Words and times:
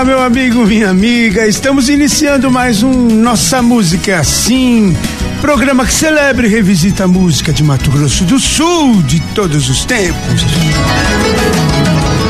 Olá, 0.00 0.06
meu 0.06 0.22
amigo, 0.22 0.64
minha 0.64 0.88
amiga. 0.88 1.46
Estamos 1.46 1.90
iniciando 1.90 2.50
mais 2.50 2.82
um 2.82 2.90
Nossa 2.90 3.60
Música 3.60 4.12
é 4.12 4.14
Assim. 4.14 4.96
Programa 5.42 5.84
que 5.84 5.92
celebra 5.92 6.46
e 6.46 6.48
revisita 6.48 7.04
a 7.04 7.06
música 7.06 7.52
de 7.52 7.62
Mato 7.62 7.90
Grosso 7.90 8.24
do 8.24 8.38
Sul 8.38 9.02
de 9.02 9.20
todos 9.34 9.68
os 9.68 9.84
tempos. 9.84 10.46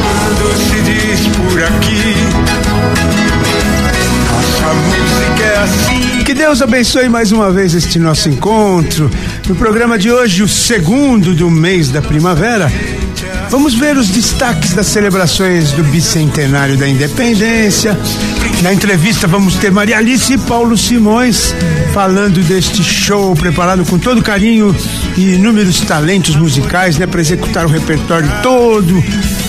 Quando 0.03 0.57
se 0.57 0.81
diz 0.83 1.29
por 1.37 1.63
aqui, 1.63 2.17
nossa 4.33 4.75
música 4.75 5.43
é 5.45 5.59
assim. 5.63 6.25
Que 6.25 6.35
Deus 6.35 6.61
abençoe 6.61 7.09
mais 7.09 7.31
uma 7.31 7.53
vez 7.53 7.73
este 7.73 8.01
nosso 8.01 8.29
encontro. 8.29 9.09
No 9.47 9.55
programa 9.55 9.97
de 9.97 10.11
hoje, 10.11 10.43
o 10.43 10.49
segundo 10.49 11.37
do 11.37 11.49
mês 11.49 11.89
da 11.89 12.03
primavera, 12.03 12.69
vamos 13.51 13.75
ver 13.75 13.97
os 13.97 14.09
destaques 14.09 14.73
das 14.73 14.87
celebrações 14.87 15.73
do 15.73 15.83
bicentenário 15.83 16.77
da 16.77 16.89
independência. 16.89 17.99
Na 18.63 18.73
entrevista, 18.73 19.27
vamos 19.27 19.57
ter 19.57 19.73
Maria 19.73 19.99
Alice 19.99 20.33
e 20.33 20.39
Paulo 20.39 20.79
Simões 20.79 21.55
falando 21.93 22.41
deste 22.45 22.83
show 22.83 23.35
preparado 23.35 23.85
com 23.85 23.99
todo 23.99 24.23
carinho 24.23 24.75
e 25.17 25.35
inúmeros 25.35 25.81
talentos 25.81 26.37
musicais, 26.37 26.97
né, 26.97 27.07
para 27.07 27.21
executar 27.21 27.67
o 27.67 27.69
repertório 27.69 28.31
todo 28.43 29.03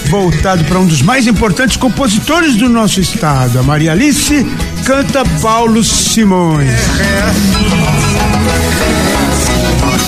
voltado 0.10 0.64
para 0.66 0.80
um 0.80 0.86
dos 0.86 1.02
mais 1.02 1.28
importantes 1.28 1.78
compositores 1.78 2.56
do 2.56 2.68
nosso 2.68 3.00
estado. 3.00 3.60
A 3.60 3.64
Maria 3.64 3.94
Alice 3.94 4.46
canta 4.84 5.24
Paulo 5.42 5.84
Simões. 5.84 6.70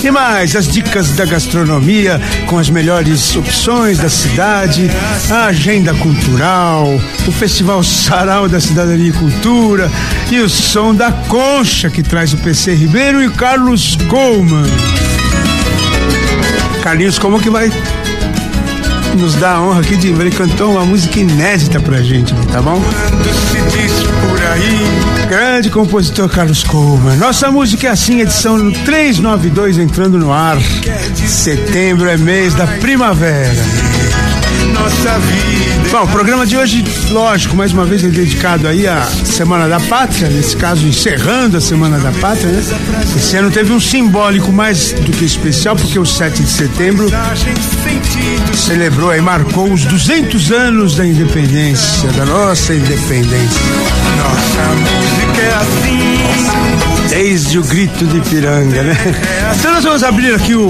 E 0.02 0.10
mais, 0.10 0.54
as 0.54 0.68
dicas 0.68 1.10
da 1.12 1.24
gastronomia 1.24 2.20
com 2.46 2.58
as 2.58 2.68
melhores 2.68 3.34
opções 3.36 3.98
da 3.98 4.08
cidade, 4.08 4.90
a 5.30 5.46
agenda 5.46 5.94
cultural, 5.94 7.00
o 7.26 7.32
Festival 7.32 7.82
Sarau 7.82 8.48
da 8.48 8.60
Cidadania 8.60 9.08
e 9.08 9.12
Cultura 9.12 9.90
e 10.30 10.40
o 10.40 10.48
som 10.48 10.94
da 10.94 11.10
concha 11.10 11.88
que 11.88 12.02
traz 12.02 12.32
o 12.32 12.36
PC 12.38 12.74
Ribeiro 12.74 13.22
e 13.22 13.26
o 13.28 13.32
Carlos 13.32 13.96
Coleman. 14.08 14.68
Carlinhos, 16.82 17.18
como 17.18 17.40
que 17.40 17.48
vai 17.48 17.70
nos 19.16 19.34
dar 19.34 19.56
a 19.56 19.62
honra 19.62 19.80
aqui 19.80 19.96
de 19.96 20.08
ele 20.08 20.30
cantou 20.30 20.72
uma 20.72 20.84
música 20.84 21.18
inédita 21.18 21.80
pra 21.80 22.02
gente, 22.02 22.34
tá 22.52 22.60
bom? 22.60 22.80
Quando 22.80 23.24
se 23.24 23.76
diz 23.76 23.92
por 24.02 24.42
aí, 24.42 25.14
Grande 25.28 25.70
compositor 25.70 26.28
Carlos 26.28 26.62
Coleman. 26.62 27.16
Nossa 27.16 27.50
música 27.50 27.86
é 27.86 27.90
assim, 27.90 28.20
edição 28.20 28.70
392 28.70 29.78
entrando 29.78 30.18
no 30.18 30.32
ar. 30.32 30.58
Setembro 31.26 32.08
é 32.08 32.16
mês 32.16 32.54
da 32.54 32.66
primavera. 32.66 33.54
Nossa 34.74 35.18
vida 35.20 35.64
Bom, 35.94 36.02
o 36.02 36.08
programa 36.08 36.44
de 36.44 36.56
hoje, 36.56 36.84
lógico, 37.10 37.54
mais 37.54 37.72
uma 37.72 37.84
vez 37.84 38.02
é 38.02 38.08
dedicado 38.08 38.66
aí 38.66 38.84
à 38.84 39.00
Semana 39.02 39.68
da 39.68 39.78
Pátria, 39.78 40.28
nesse 40.28 40.56
caso 40.56 40.84
encerrando 40.84 41.56
a 41.56 41.60
Semana 41.60 42.00
da 42.00 42.10
Pátria, 42.10 42.50
né? 42.50 42.60
Esse 43.16 43.36
ano 43.36 43.48
teve 43.48 43.72
um 43.72 43.78
simbólico 43.78 44.50
mais 44.52 44.92
do 44.92 45.12
que 45.12 45.24
especial, 45.24 45.76
porque 45.76 45.96
o 45.96 46.04
7 46.04 46.42
de 46.42 46.50
setembro 46.50 47.06
celebrou 48.54 49.10
aí, 49.10 49.20
marcou 49.20 49.72
os 49.72 49.84
200 49.84 50.50
anos 50.50 50.96
da 50.96 51.06
independência, 51.06 52.10
da 52.10 52.24
nossa 52.24 52.74
independência. 52.74 53.62
Nossa 54.18 54.74
música 54.74 55.42
é 55.42 55.54
assim. 55.54 57.08
Desde 57.08 57.58
o 57.60 57.62
grito 57.62 58.04
de 58.04 58.20
Piranga, 58.22 58.82
né? 58.82 58.96
Então 59.54 59.72
nós 59.72 59.84
vamos 59.84 60.02
abrir 60.02 60.34
aqui 60.34 60.56
o, 60.56 60.68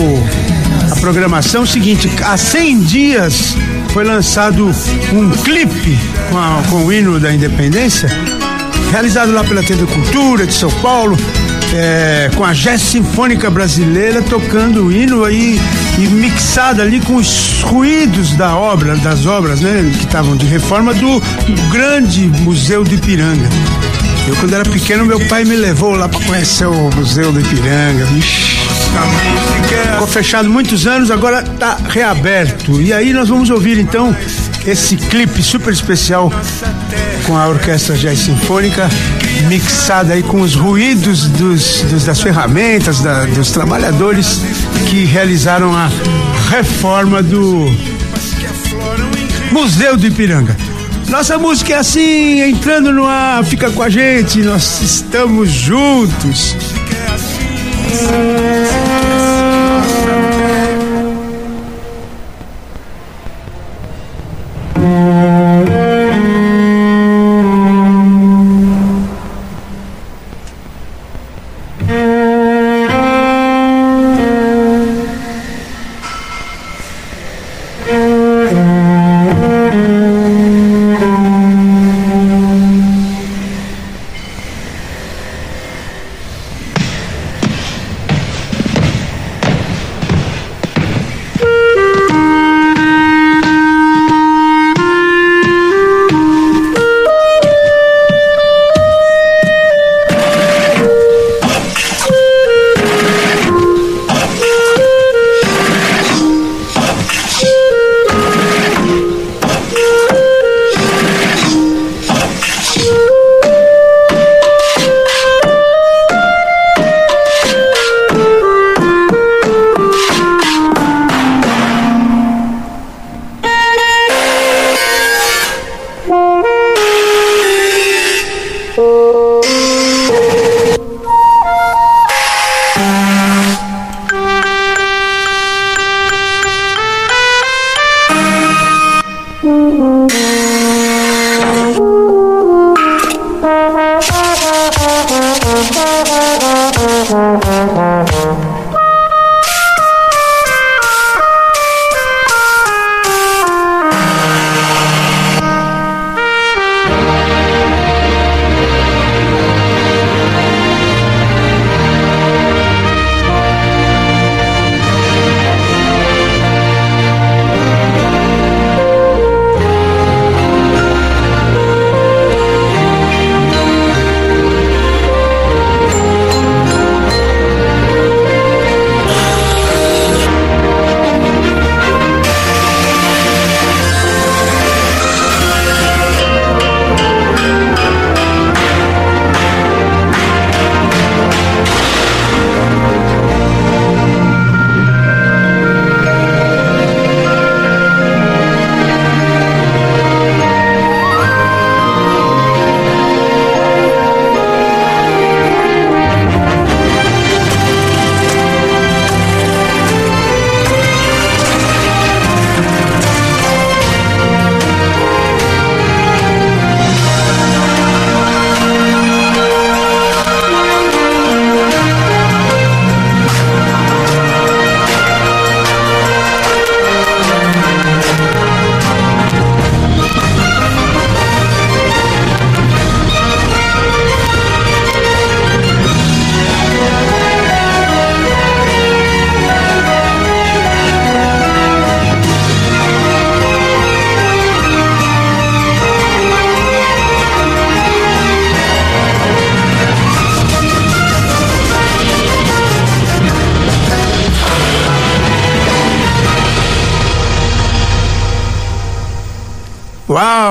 a 0.92 0.96
programação 0.96 1.64
seguinte. 1.64 2.10
Há 2.22 2.36
100 2.36 2.80
dias 2.80 3.56
foi 3.94 4.04
lançado 4.04 4.66
um 5.12 5.30
clipe 5.30 5.96
com, 6.30 6.36
a- 6.36 6.62
com 6.68 6.84
o 6.84 6.92
hino 6.92 7.18
da 7.20 7.32
independência, 7.32 8.08
realizado 8.90 9.32
lá 9.32 9.42
pela 9.44 9.62
TV 9.62 9.86
Cultura 9.86 10.46
de 10.46 10.52
São 10.52 10.70
Paulo, 10.82 11.16
é, 11.72 12.28
com 12.36 12.44
a 12.44 12.52
Jazz 12.52 12.82
Sinfônica 12.82 13.48
Brasileira 13.50 14.20
tocando 14.22 14.86
o 14.86 14.92
hino 14.92 15.24
aí 15.24 15.60
e 15.96 16.02
mixado 16.08 16.82
ali 16.82 17.00
com 17.00 17.14
os 17.16 17.62
ruídos 17.62 18.32
da 18.34 18.56
obra, 18.56 18.96
das 18.96 19.26
obras, 19.26 19.60
né? 19.60 19.90
Que 19.96 20.04
estavam 20.04 20.36
de 20.36 20.44
reforma 20.46 20.92
do 20.92 21.22
grande 21.70 22.26
Museu 22.42 22.84
do 22.84 22.94
Ipiranga. 22.94 23.48
Eu, 24.28 24.34
quando 24.36 24.54
era 24.54 24.64
pequeno, 24.64 25.04
meu 25.06 25.20
pai 25.28 25.44
me 25.44 25.54
levou 25.56 25.94
lá 25.94 26.08
para 26.08 26.20
conhecer 26.20 26.66
o 26.66 26.90
Museu 26.96 27.30
do 27.32 27.40
Ipiranga. 27.40 28.04
Ixi. 28.18 28.54
Ficou 29.92 30.06
fechado 30.06 30.48
muitos 30.48 30.86
anos, 30.86 31.10
agora 31.10 31.40
está 31.40 31.76
reaberto. 31.88 32.80
E 32.80 32.92
aí 32.92 33.12
nós 33.12 33.28
vamos 33.28 33.50
ouvir 33.50 33.78
então 33.78 34.14
esse 34.66 34.96
clipe 34.96 35.42
super 35.42 35.72
especial 35.72 36.32
com 37.26 37.36
a 37.36 37.48
Orquestra 37.48 37.96
Jazz 37.96 38.18
Sinfônica, 38.20 38.88
mixada 39.48 40.14
aí 40.14 40.22
com 40.22 40.40
os 40.40 40.54
ruídos 40.54 41.26
dos, 41.28 41.80
dos- 41.82 42.04
das 42.04 42.20
ferramentas, 42.20 43.00
da- 43.00 43.24
dos 43.26 43.50
trabalhadores 43.50 44.40
que 44.88 45.04
realizaram 45.04 45.74
a 45.74 45.90
reforma 46.50 47.22
do 47.22 47.66
Museu 49.52 49.96
do 49.96 50.06
Ipiranga. 50.06 50.56
Nossa 51.08 51.38
música 51.38 51.74
é 51.74 51.76
assim, 51.78 52.40
entrando 52.42 52.92
no 52.92 53.06
ar, 53.06 53.44
fica 53.44 53.70
com 53.70 53.82
a 53.82 53.88
gente, 53.88 54.38
nós 54.42 54.80
estamos 54.82 55.50
juntos. 55.50 56.56
心。 57.94 59.23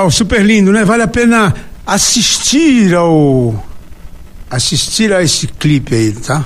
Uau, 0.03 0.11
super 0.11 0.45
lindo, 0.45 0.69
né? 0.73 0.83
Vale 0.83 1.03
a 1.03 1.07
pena 1.07 1.55
assistir 1.85 2.93
ao 2.93 3.55
assistir 4.49 5.13
a 5.13 5.23
esse 5.23 5.47
clipe 5.47 5.95
aí, 5.95 6.11
tá? 6.11 6.45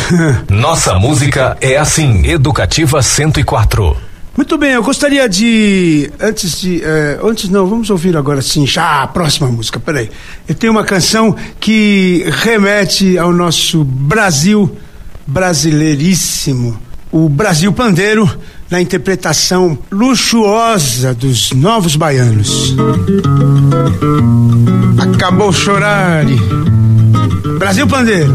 Nossa 0.48 0.94
música 0.94 1.54
é 1.60 1.76
assim, 1.76 2.26
Educativa 2.26 3.02
104. 3.02 3.94
Muito 4.34 4.56
bem, 4.56 4.72
eu 4.72 4.82
gostaria 4.82 5.28
de. 5.28 6.10
Antes 6.18 6.58
de. 6.62 6.82
Eh, 6.82 7.20
antes 7.22 7.50
não, 7.50 7.66
vamos 7.66 7.90
ouvir 7.90 8.16
agora 8.16 8.40
sim, 8.40 8.66
já 8.66 9.02
a 9.02 9.06
próxima 9.06 9.48
música, 9.48 9.78
peraí. 9.78 10.10
Eu 10.48 10.54
tenho 10.54 10.72
uma 10.72 10.82
canção 10.82 11.36
que 11.60 12.24
remete 12.42 13.18
ao 13.18 13.34
nosso 13.34 13.84
Brasil 13.84 14.78
brasileiríssimo. 15.26 16.80
O 17.12 17.28
Brasil 17.28 17.70
Pandeiro, 17.70 18.26
na 18.74 18.82
interpretação 18.82 19.78
luxuosa 19.88 21.14
dos 21.14 21.52
novos 21.52 21.94
baianos. 21.94 22.74
Acabou 24.98 25.52
chorar. 25.52 26.24
Brasil 27.56 27.86
Pandeiro. 27.86 28.34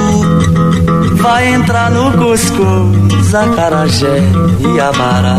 Vai 1.21 1.53
entrar 1.53 1.91
no 1.91 2.11
cuscuz, 2.13 3.35
acarajé 3.35 4.23
e 4.73 4.79
abará. 4.79 5.37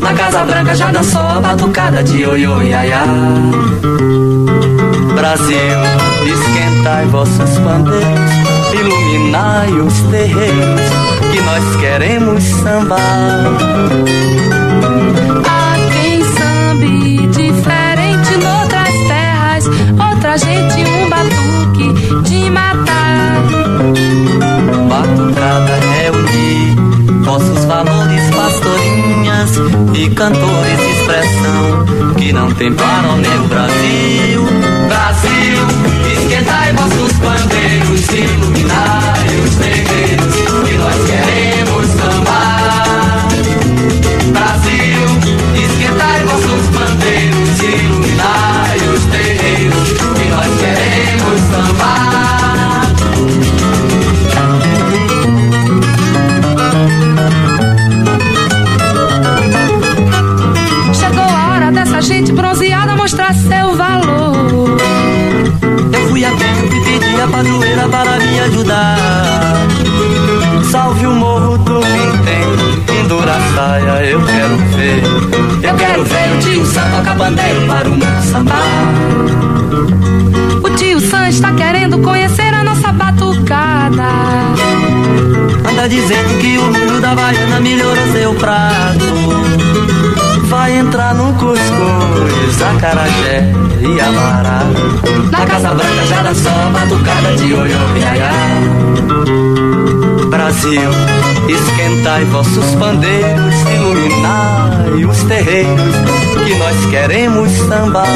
Na 0.00 0.14
Casa 0.14 0.44
Branca 0.44 0.74
já 0.76 0.92
dançou 0.92 1.20
a 1.20 1.40
batucada 1.40 2.04
de 2.04 2.22
ioiô 2.22 2.62
iaiá. 2.62 3.04
Brasil, 5.16 5.78
esquentai 6.24 7.06
vossos 7.06 7.58
pandeiros, 7.58 8.32
iluminai 8.72 9.72
os 9.72 10.00
terreiros, 10.10 10.80
que 11.32 11.40
nós 11.40 11.76
queremos 11.80 12.44
sambar. 12.44 13.00
Há 15.48 15.74
quem 15.92 16.24
sambe 16.24 17.26
diferente 17.26 18.36
noutras 18.40 18.94
terras, 19.08 19.66
outra 19.98 20.38
gente 20.38 20.91
expressão 32.62 32.86
que 32.86 32.91
Brasil, 100.72 100.90
esquentai 101.48 102.24
vossos 102.26 102.74
pandeiros, 102.76 103.54
iluminai 103.74 105.04
os 105.04 105.22
terreiros, 105.24 105.94
que 106.46 106.54
nós 106.54 106.86
queremos 106.86 107.50
sambar. 107.68 108.06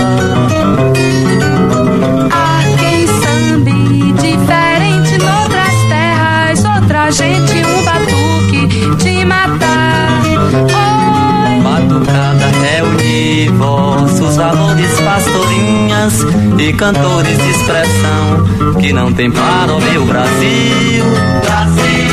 Há 2.32 2.62
quem 2.78 3.06
sambe 3.06 4.12
diferente 4.14 5.18
noutras 5.18 5.74
terras, 5.90 6.64
outra 6.64 7.10
gente 7.10 7.62
um 7.62 7.84
batuque 7.84 9.04
de 9.04 9.24
matar. 9.26 10.22
Oi, 10.24 11.60
Batucada 11.62 12.46
reunir 12.62 13.50
vossos 13.50 14.36
valores, 14.36 15.00
pastorinhas 15.00 16.24
e 16.58 16.72
cantores 16.72 17.36
de 17.36 17.50
expressão 17.50 18.74
que 18.80 18.94
não 18.94 19.12
tem 19.12 19.30
para 19.30 19.74
o 19.74 19.80
meu 19.80 20.06
Brasil. 20.06 21.04
Brasil, 21.42 22.05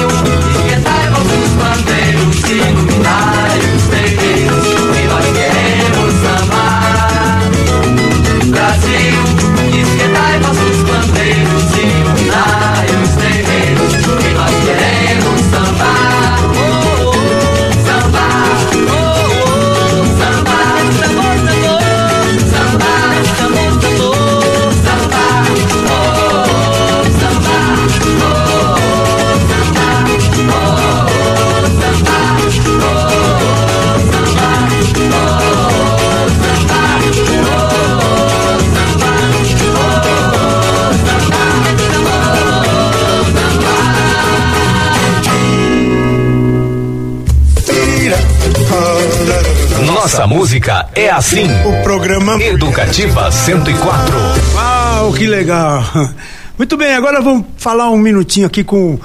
Nossa 50.03 50.27
música 50.27 50.89
é 50.95 51.09
assim, 51.09 51.45
O 51.63 51.81
programa. 51.81 52.35
Educativa 52.43 53.31
104. 53.31 54.13
Uau, 54.53 55.13
que 55.13 55.25
legal. 55.25 55.81
Muito 56.59 56.75
bem, 56.75 56.93
agora 56.93 57.21
vamos 57.21 57.45
falar 57.55 57.89
um 57.89 57.97
minutinho 57.97 58.45
aqui 58.45 58.65
com 58.65 58.95
o 58.95 58.99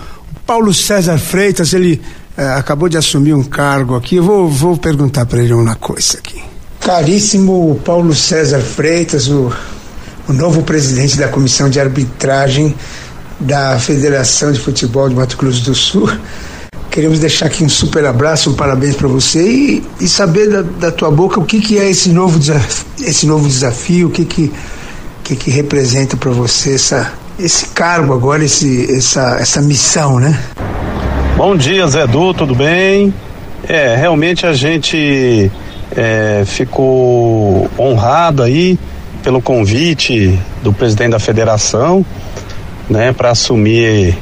Paulo 0.44 0.74
César 0.74 1.16
Freitas. 1.16 1.72
Ele 1.72 2.02
eh, 2.36 2.44
acabou 2.48 2.88
de 2.88 2.98
assumir 2.98 3.32
um 3.32 3.44
cargo 3.44 3.94
aqui. 3.94 4.16
Eu 4.16 4.24
vou, 4.24 4.48
vou 4.48 4.76
perguntar 4.76 5.24
para 5.24 5.40
ele 5.40 5.54
uma 5.54 5.76
coisa 5.76 6.18
aqui. 6.18 6.42
Caríssimo 6.80 7.80
Paulo 7.84 8.12
César 8.12 8.58
Freitas, 8.60 9.28
o, 9.28 9.52
o 10.28 10.32
novo 10.32 10.64
presidente 10.64 11.16
da 11.16 11.28
Comissão 11.28 11.70
de 11.70 11.78
Arbitragem 11.78 12.74
da 13.38 13.78
Federação 13.78 14.50
de 14.50 14.58
Futebol 14.58 15.08
de 15.08 15.14
Mato 15.14 15.36
Grosso 15.36 15.62
do 15.62 15.76
Sul. 15.76 16.10
Queremos 16.98 17.20
deixar 17.20 17.46
aqui 17.46 17.62
um 17.62 17.68
super 17.68 18.04
abraço, 18.06 18.50
um 18.50 18.54
parabéns 18.54 18.96
para 18.96 19.06
você 19.06 19.40
e, 19.40 19.84
e 20.00 20.08
saber 20.08 20.50
da, 20.50 20.62
da 20.62 20.90
tua 20.90 21.12
boca 21.12 21.38
o 21.38 21.44
que, 21.44 21.60
que 21.60 21.78
é 21.78 21.88
esse 21.88 22.08
novo, 22.08 22.40
desafio, 22.40 22.86
esse 23.00 23.24
novo 23.24 23.46
desafio, 23.46 24.08
o 24.08 24.10
que, 24.10 24.24
que, 24.24 24.52
que, 25.22 25.36
que 25.36 25.48
representa 25.48 26.16
para 26.16 26.32
você 26.32 26.74
essa, 26.74 27.12
esse 27.38 27.66
cargo 27.66 28.12
agora, 28.12 28.44
esse, 28.44 28.92
essa, 28.92 29.36
essa 29.40 29.62
missão, 29.62 30.18
né? 30.18 30.36
Bom 31.36 31.56
dia, 31.56 31.86
Zé 31.86 32.04
Du, 32.04 32.34
tudo 32.34 32.52
bem? 32.52 33.14
É, 33.68 33.94
realmente 33.94 34.44
a 34.44 34.52
gente 34.52 35.52
é, 35.96 36.42
ficou 36.44 37.70
honrado 37.78 38.42
aí 38.42 38.76
pelo 39.22 39.40
convite 39.40 40.36
do 40.64 40.72
presidente 40.72 41.12
da 41.12 41.20
federação, 41.20 42.04
né, 42.90 43.12
para 43.12 43.30
assumir 43.30 44.18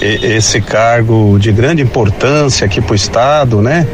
esse 0.00 0.60
cargo 0.60 1.38
de 1.38 1.50
grande 1.52 1.82
importância 1.82 2.64
aqui 2.64 2.80
para 2.80 2.92
o 2.92 2.96
estado, 2.96 3.60
né? 3.60 3.86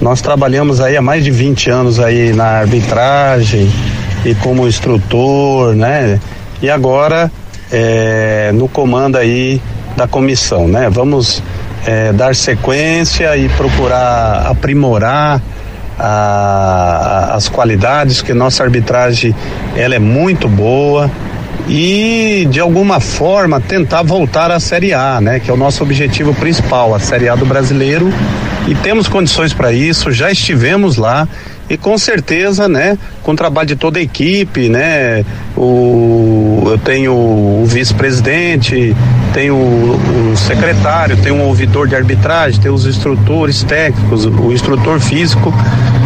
Nós 0.00 0.20
trabalhamos 0.20 0.80
aí 0.80 0.96
há 0.96 1.02
mais 1.02 1.24
de 1.24 1.30
20 1.30 1.70
anos 1.70 1.98
aí 1.98 2.32
na 2.32 2.44
arbitragem 2.44 3.70
e 4.24 4.34
como 4.36 4.66
instrutor, 4.66 5.74
né? 5.74 6.20
E 6.62 6.70
agora 6.70 7.30
é, 7.72 8.50
no 8.54 8.68
comando 8.68 9.16
aí 9.16 9.60
da 9.96 10.06
comissão, 10.06 10.68
né? 10.68 10.88
Vamos 10.88 11.42
é, 11.86 12.12
dar 12.12 12.34
sequência 12.34 13.36
e 13.36 13.48
procurar 13.48 14.46
aprimorar 14.46 15.42
a, 15.98 16.04
a, 16.06 17.34
as 17.34 17.48
qualidades, 17.48 18.22
que 18.22 18.32
nossa 18.32 18.62
arbitragem 18.62 19.34
ela 19.76 19.96
é 19.96 19.98
muito 19.98 20.48
boa 20.48 21.10
e 21.66 22.46
de 22.50 22.60
alguma 22.60 23.00
forma 23.00 23.60
tentar 23.60 24.02
voltar 24.02 24.50
à 24.50 24.60
Série 24.60 24.92
A, 24.94 25.20
né? 25.20 25.40
Que 25.40 25.50
é 25.50 25.54
o 25.54 25.56
nosso 25.56 25.82
objetivo 25.82 26.34
principal, 26.34 26.94
a 26.94 26.98
Série 26.98 27.28
A 27.28 27.34
do 27.34 27.44
brasileiro. 27.44 28.12
E 28.68 28.74
temos 28.74 29.08
condições 29.08 29.54
para 29.54 29.72
isso, 29.72 30.12
já 30.12 30.30
estivemos 30.30 30.96
lá 30.96 31.26
e 31.70 31.76
com 31.76 31.98
certeza, 31.98 32.66
né, 32.66 32.96
com 33.22 33.32
o 33.32 33.36
trabalho 33.36 33.68
de 33.68 33.76
toda 33.76 33.98
a 33.98 34.02
equipe, 34.02 34.68
né, 34.70 35.24
o, 35.54 36.62
eu 36.66 36.78
tenho 36.78 37.12
o 37.12 37.64
vice-presidente, 37.66 38.96
tenho 39.34 39.54
o, 39.54 40.32
o, 40.32 40.36
secretário, 40.36 41.16
tenho 41.18 41.34
um 41.36 41.42
ouvidor 41.42 41.86
de 41.86 41.94
arbitragem, 41.94 42.58
tenho 42.60 42.74
os 42.74 42.86
instrutores 42.86 43.62
técnicos, 43.62 44.24
o 44.24 44.52
instrutor 44.52 44.98
físico. 44.98 45.52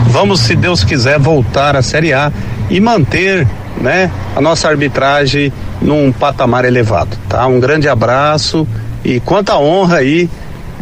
Vamos, 0.09 0.41
se 0.41 0.57
Deus 0.57 0.83
quiser, 0.83 1.19
voltar 1.19 1.77
à 1.77 1.83
Série 1.83 2.13
A 2.13 2.33
e 2.69 2.81
manter, 2.81 3.47
né, 3.83 4.11
a 4.35 4.41
nossa 4.41 4.69
arbitragem 4.69 5.53
num 5.81 6.13
patamar 6.13 6.65
elevado, 6.65 7.19
tá? 7.29 7.45
Um 7.47 7.59
grande 7.59 7.89
abraço 7.89 8.67
e 9.05 9.19
quanta 9.21 9.59
honra 9.59 9.97
aí 9.97 10.31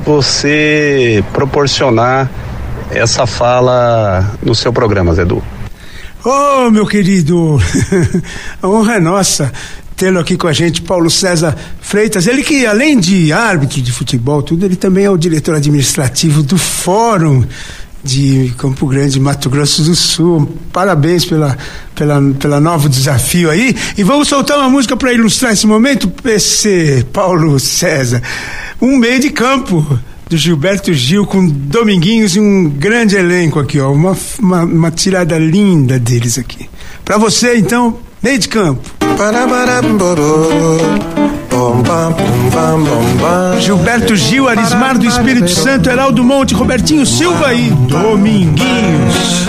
você 0.04 1.25
proporcionar 1.33 2.30
essa 2.90 3.26
fala 3.26 4.30
no 4.42 4.54
seu 4.54 4.73
programa, 4.73 5.14
Zedu. 5.14 5.42
Oh, 6.23 6.71
meu 6.71 6.87
querido, 6.87 7.59
a 8.62 8.69
honra 8.69 8.97
é 8.97 9.00
nossa 9.00 9.50
tê-lo 9.97 10.19
aqui 10.19 10.37
com 10.37 10.47
a 10.47 10.52
gente, 10.52 10.80
Paulo 10.83 11.11
César 11.11 11.54
Freitas. 11.80 12.26
Ele 12.26 12.42
que, 12.42 12.64
além 12.64 12.99
de 12.99 13.33
árbitro 13.33 13.83
de 13.83 13.92
futebol, 13.92 14.42
tudo, 14.42 14.64
ele 14.64 14.76
também 14.76 15.04
é 15.04 15.11
o 15.11 15.16
diretor 15.16 15.54
administrativo 15.54 16.42
do 16.42 16.57
Fórum 16.57 17.45
de 18.02 18.52
Campo 18.57 18.87
Grande, 18.87 19.21
Mato 19.21 19.50
Grosso 19.50 19.83
do 19.83 19.95
Sul. 19.95 20.57
Parabéns 20.73 21.25
pela, 21.25 21.57
pela, 21.95 22.21
pela 22.38 22.61
novo 22.61 22.88
desafio 22.88 23.50
aí. 23.50 23.75
E 23.97 24.02
vamos 24.02 24.28
soltar 24.28 24.59
uma 24.59 24.71
música 24.71 24.97
para 24.97 25.12
ilustrar 25.12 25.52
esse 25.52 25.66
momento, 25.66 26.09
PC 26.09 27.07
Paulo 27.12 27.59
César. 27.61 28.23
Um 28.80 28.97
meio 28.97 29.21
de 29.21 29.30
campo 29.30 29.99
do 30.28 30.37
Gilberto 30.37 30.95
Gil 30.95 31.26
com 31.26 31.47
Dominguinhos 31.47 32.37
e 32.37 32.40
um 32.40 32.71
grande 32.71 33.16
elenco 33.16 33.59
aqui, 33.59 33.80
ó. 33.80 33.90
Uma, 33.92 34.16
uma, 34.38 34.62
uma 34.62 34.90
tirada 34.90 35.37
linda 35.37 35.99
deles 35.99 36.38
aqui. 36.38 36.71
Para 37.04 37.19
você, 37.19 37.57
então, 37.57 37.99
meio 38.23 38.38
de 38.38 38.49
campo. 38.49 38.88
Gilberto 43.61 44.17
Gil, 44.17 44.49
Arismar 44.49 44.97
do 44.97 45.07
Espírito 45.07 45.50
Santo, 45.50 45.90
Heraldo 45.90 46.25
Monte, 46.25 46.55
Robertinho 46.55 47.05
Silva 47.05 47.52
e 47.52 47.71
Dominguinhos. 47.71 49.47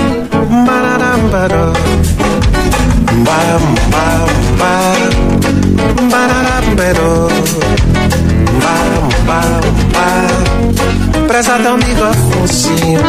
Prezado 11.27 11.68
amigo 11.70 12.03
Afonsinho, 12.03 13.00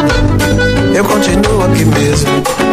eu 0.95 1.03
continuo 1.03 1.65
aqui 1.65 1.83
mesmo. 1.83 2.72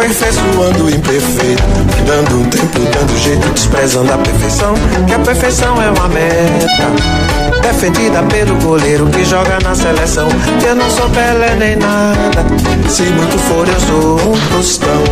Aperfeiçoando 0.00 0.84
o 0.84 0.90
imperfeito, 0.90 1.62
dando 2.06 2.40
um 2.40 2.44
tempo, 2.44 2.80
dando 2.90 3.18
jeito, 3.18 3.46
desprezando 3.50 4.10
a 4.10 4.16
perfeição. 4.16 4.72
Que 5.06 5.12
a 5.12 5.18
perfeição 5.18 5.74
é 5.82 5.90
uma 5.90 6.08
meta, 6.08 7.60
defendida 7.60 8.22
pelo 8.22 8.56
goleiro 8.60 9.06
que 9.08 9.22
joga 9.26 9.58
na 9.62 9.74
seleção. 9.74 10.26
Que 10.58 10.68
eu 10.68 10.74
não 10.74 10.88
sou 10.88 11.06
Pelé 11.10 11.54
nem 11.54 11.76
nada, 11.76 12.46
se 12.88 13.02
muito 13.02 13.38
for 13.40 13.68
eu 13.68 13.78
sou 13.78 14.32
um 14.32 14.56
tostão. 14.56 15.02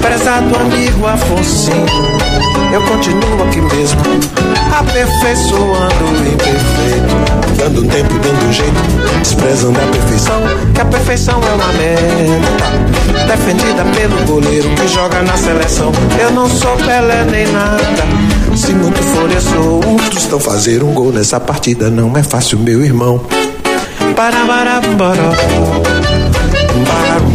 Prezado 0.00 0.52
amigo 0.56 1.06
Afonsinho, 1.06 1.86
eu 2.72 2.82
continuo 2.82 3.44
aqui 3.44 3.60
mesmo. 3.60 4.00
Aperfeiçoando 4.76 6.04
o 6.04 6.26
imperfeito, 6.26 7.14
dando 7.56 7.82
um 7.82 7.88
tempo, 7.88 8.18
dando 8.18 8.48
um 8.48 8.52
jeito, 8.52 8.82
desprezando 9.22 9.78
a 9.78 9.86
perfeição. 9.86 10.42
Que 10.74 10.80
a 10.80 10.84
perfeição 10.84 11.40
é 11.40 11.54
uma 11.54 11.72
meta, 11.72 13.26
defendida 13.26 13.84
pelo 13.96 14.07
goleiro 14.26 14.68
que 14.74 14.88
joga 14.88 15.22
na 15.22 15.36
seleção. 15.36 15.92
Eu 16.20 16.30
não 16.32 16.48
sou 16.48 16.76
Pelé 16.76 17.24
nem 17.24 17.46
nada. 17.48 17.78
Se 18.56 18.72
muito 18.72 19.02
for, 19.02 19.30
eu 19.30 19.40
sou 19.40 19.84
um 19.84 19.96
tostão. 19.96 20.38
Fazer 20.38 20.82
um 20.82 20.92
gol 20.92 21.12
nessa 21.12 21.40
partida 21.40 21.90
não 21.90 22.16
é 22.16 22.22
fácil, 22.22 22.58
meu 22.58 22.84
irmão. 22.84 23.24
Para, 24.14 24.46
para, 24.46 24.80
para. 24.96 25.22
Para, 26.84 27.28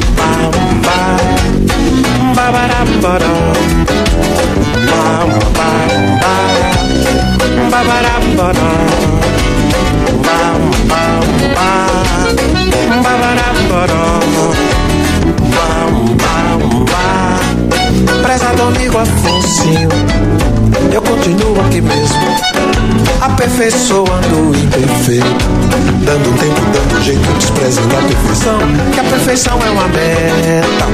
Prezado 18.21 18.63
amigo 18.63 18.97
Afonsinho, 18.97 19.89
eu 20.91 21.01
continuo 21.01 21.59
aqui 21.61 21.81
mesmo, 21.81 22.17
aperfeiçoando 23.21 24.35
o 24.35 24.55
imperfeito, 24.55 25.45
dando 26.05 26.37
tempo, 26.39 26.61
dando 26.73 27.03
jeito, 27.03 27.33
desprezando 27.37 27.95
a 27.95 28.01
perfeição, 28.01 28.59
que 28.93 28.99
a 28.99 29.03
perfeição 29.03 29.59
é 29.65 29.69
uma 29.69 29.87
meta, 29.87 30.85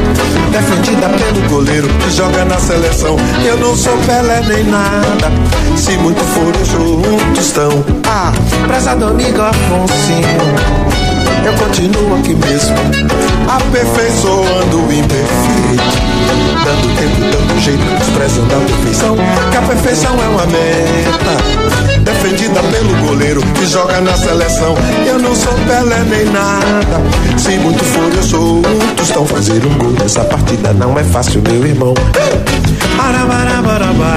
defendida 0.51 1.10
pelo 1.10 1.50
goleiro 1.50 1.88
que 1.88 2.12
joga 2.12 2.46
na 2.46 2.58
seleção. 2.60 3.16
Eu 3.46 3.58
não 3.58 3.75
sou 3.75 3.98
Pelé 4.06 4.42
nem 4.48 4.63
nada, 4.66 5.32
se 5.75 5.98
muito 5.98 6.24
for 6.24 6.54
um 6.80 7.34
tostão. 7.34 7.84
Ah, 8.08 8.32
prezado 8.68 9.06
amigo 9.06 9.42
Afonsinho 9.42 10.89
eu 11.46 11.54
continuo 11.54 12.20
aqui 12.20 12.36
mesmo, 12.36 12.75
aperfeiçoando 13.48 14.78
o 14.78 14.94
imperfeito. 14.94 15.88
Dando 16.69 16.95
tempo, 16.95 17.19
dando 17.31 17.59
jeito, 17.59 17.83
desprezando 17.97 18.53
a 18.53 18.59
perfeição. 18.59 19.17
Que 19.49 19.57
a 19.57 19.61
perfeição 19.63 20.15
é 20.23 20.27
uma 20.27 20.45
meta, 20.45 21.35
defendida 22.01 22.61
pelo 22.61 22.95
goleiro 23.07 23.41
que 23.41 23.65
joga 23.65 23.99
na 24.01 24.15
seleção. 24.15 24.75
Eu 25.03 25.17
não 25.17 25.33
sou 25.33 25.51
Pelé 25.65 26.03
nem 26.07 26.25
nada, 26.25 27.01
se 27.39 27.57
muito 27.57 27.83
for 27.83 28.13
eu 28.13 28.21
sou 28.21 28.57
um 28.59 28.95
tostão. 28.95 29.25
Fazer 29.25 29.65
um 29.65 29.73
gol 29.79 29.93
nessa 29.99 30.23
partida 30.25 30.71
não 30.73 30.95
é 30.95 31.03
fácil, 31.03 31.41
meu 31.41 31.65
irmão. 31.65 31.95
Barabarabarabá. 32.95 34.13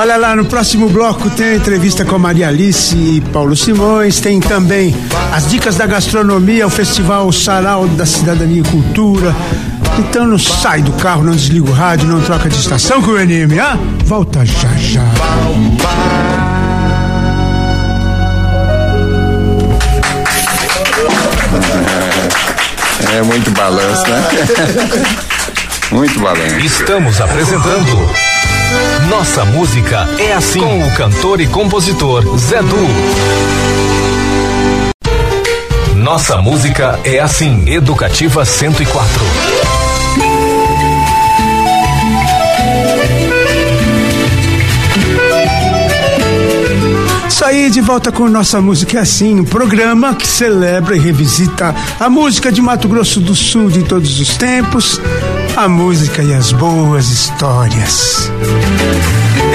Olha 0.00 0.16
lá, 0.16 0.34
no 0.34 0.46
próximo 0.46 0.88
bloco 0.88 1.28
tem 1.28 1.48
a 1.48 1.56
entrevista 1.56 2.06
com 2.06 2.16
a 2.16 2.18
Maria 2.18 2.48
Alice 2.48 2.96
e 2.96 3.20
Paulo 3.34 3.54
Simões, 3.54 4.18
tem 4.18 4.40
também 4.40 4.96
as 5.30 5.50
dicas 5.50 5.76
da 5.76 5.86
gastronomia, 5.86 6.66
o 6.66 6.70
Festival 6.70 7.30
Sarau 7.30 7.86
da 7.86 8.06
Cidadania 8.06 8.62
e 8.62 8.64
Cultura. 8.64 9.36
Então 9.98 10.26
não 10.26 10.38
sai 10.38 10.80
do 10.80 10.92
carro, 10.92 11.22
não 11.22 11.34
desliga 11.34 11.68
o 11.70 11.74
rádio, 11.74 12.08
não 12.08 12.22
troca 12.22 12.48
de 12.48 12.56
estação 12.56 13.02
com 13.02 13.10
o 13.10 13.18
NM, 13.18 13.58
ah? 13.60 13.78
Volta 14.06 14.42
já 14.46 14.70
já. 14.78 15.04
É 23.12 23.22
muito 23.22 23.50
balanço, 23.50 24.08
né? 24.08 24.28
Muito 25.92 26.20
balanço. 26.20 26.56
Estamos 26.60 27.20
apresentando 27.20 28.08
nossa 29.08 29.44
música 29.44 30.08
é 30.18 30.32
assim 30.32 30.60
com 30.60 30.86
o 30.86 30.94
cantor 30.94 31.40
e 31.40 31.46
compositor 31.46 32.36
Zé 32.38 32.62
Du. 32.62 32.88
Nossa 35.96 36.38
música 36.38 36.98
é 37.04 37.20
assim, 37.20 37.68
Educativa 37.70 38.44
104. 38.44 39.24
Saí 47.28 47.70
de 47.70 47.80
volta 47.80 48.12
com 48.12 48.28
Nossa 48.28 48.60
Música 48.60 48.98
é 48.98 49.00
Assim, 49.00 49.40
um 49.40 49.44
programa 49.44 50.14
que 50.14 50.26
celebra 50.26 50.94
e 50.94 50.98
revisita 50.98 51.74
a 51.98 52.10
música 52.10 52.52
de 52.52 52.60
Mato 52.60 52.86
Grosso 52.86 53.18
do 53.18 53.34
Sul 53.34 53.70
de 53.70 53.82
todos 53.82 54.20
os 54.20 54.36
tempos 54.36 55.00
a 55.56 55.68
música 55.68 56.22
e 56.22 56.32
as 56.32 56.52
boas 56.52 57.08
histórias. 57.10 58.30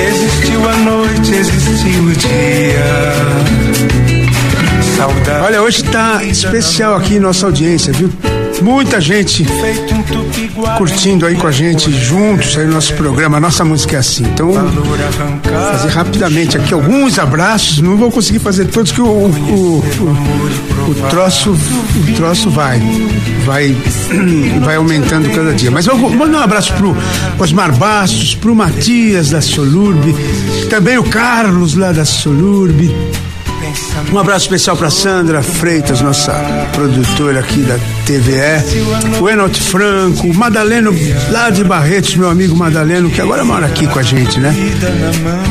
Existiu 0.07 0.69
a 0.69 0.75
noite, 0.77 1.33
existiu 1.33 2.03
o 2.03 2.11
dia. 2.13 3.13
Saudade. 4.95 5.45
Olha, 5.45 5.61
hoje 5.61 5.83
tá 5.83 6.23
especial 6.23 6.95
aqui 6.95 7.19
nossa 7.19 7.45
audiência, 7.45 7.91
viu? 7.93 8.11
Muita 8.62 9.01
gente 9.01 9.46
curtindo 10.77 11.25
aí 11.25 11.35
com 11.35 11.48
a 11.48 11.51
gente 11.51 11.91
juntos 11.91 12.57
aí 12.57 12.65
o 12.65 12.72
nosso 12.72 12.94
programa, 12.94 13.39
nossa 13.39 13.63
música 13.65 13.98
é 13.98 14.00
assim. 14.00 14.24
Então, 14.24 14.51
fazer 15.44 15.89
rapidamente 15.89 16.57
aqui 16.57 16.74
alguns 16.74 17.20
abraços. 17.20 17.79
Não 17.79 17.98
vou 17.98 18.11
conseguir 18.11 18.39
fazer 18.39 18.65
todos 18.65 18.91
que 18.91 19.01
o, 19.01 19.05
o, 19.05 19.29
o, 19.29 19.81
o 20.89 21.09
troço 21.09 21.51
o 21.51 22.15
troço 22.15 22.50
vai 22.50 22.81
vai 23.46 23.75
vai 24.63 24.75
aumentando 24.75 25.29
cada 25.29 25.53
dia. 25.53 25.72
Mas 25.72 25.85
vou 25.85 26.09
mandar 26.09 26.39
um 26.39 26.44
abraço 26.44 26.74
pro 26.74 26.96
Osmar 27.39 27.75
Bastos, 27.75 28.35
pro 28.35 28.55
Matias 28.55 29.29
da 29.29 29.41
Solurbe, 29.41 30.15
também 30.70 30.98
o 30.98 31.03
Carlos 31.03 31.75
lá 31.75 31.91
da 31.91 32.05
Solurbe. 32.05 32.94
Um 34.11 34.18
abraço 34.20 34.46
especial 34.46 34.77
para 34.77 34.89
Sandra 34.89 35.41
Freitas, 35.41 36.01
nossa 36.01 36.33
produtora 36.74 37.39
aqui 37.39 37.61
da 37.61 37.75
TVE, 38.05 39.20
o 39.22 39.29
Enot 39.29 39.59
Franco, 39.61 40.33
Madaleno 40.33 40.94
lá 41.31 41.50
de 41.50 41.63
Barretos, 41.63 42.15
meu 42.15 42.29
amigo 42.29 42.55
Madaleno, 42.55 43.09
que 43.09 43.22
agora 43.22 43.44
mora 43.44 43.65
aqui 43.65 43.87
com 43.87 44.00
a 44.00 44.03
gente, 44.03 44.39
né? 44.39 44.53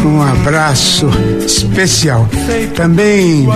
Um 0.04 0.22
abraço 0.22 1.08
especial. 1.44 2.28
Também, 2.74 3.46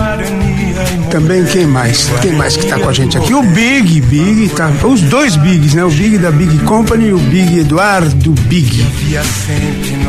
também 1.09 1.43
quem 1.45 1.65
mais? 1.65 2.09
Quem 2.21 2.33
mais 2.33 2.55
que 2.55 2.65
tá 2.67 2.79
com 2.79 2.89
a 2.89 2.93
gente 2.93 3.17
aqui? 3.17 3.33
O 3.33 3.41
Big, 3.43 4.01
Big, 4.01 4.49
tá, 4.49 4.69
os 4.83 5.01
dois 5.01 5.35
Bigs, 5.35 5.75
né? 5.75 5.83
O 5.83 5.89
Big 5.89 6.17
da 6.17 6.31
Big 6.31 6.57
Company 6.59 7.07
e 7.07 7.13
o 7.13 7.17
Big 7.17 7.59
Eduardo 7.59 8.31
Big. 8.47 8.85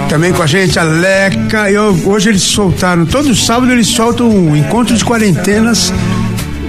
Também 0.09 0.33
com 0.33 0.43
a 0.43 0.47
gente 0.47 0.79
a 0.79 0.83
Leca. 0.83 1.71
Eu- 1.71 1.99
hoje 2.07 2.29
eles 2.31 2.43
soltaram, 2.43 3.07
todo 3.07 3.35
sábado 3.35 3.71
eles 3.73 3.89
soltam 3.89 4.29
um 4.29 4.57
encontro 4.57 4.97
de 4.97 5.05
quarentenas, 5.05 5.93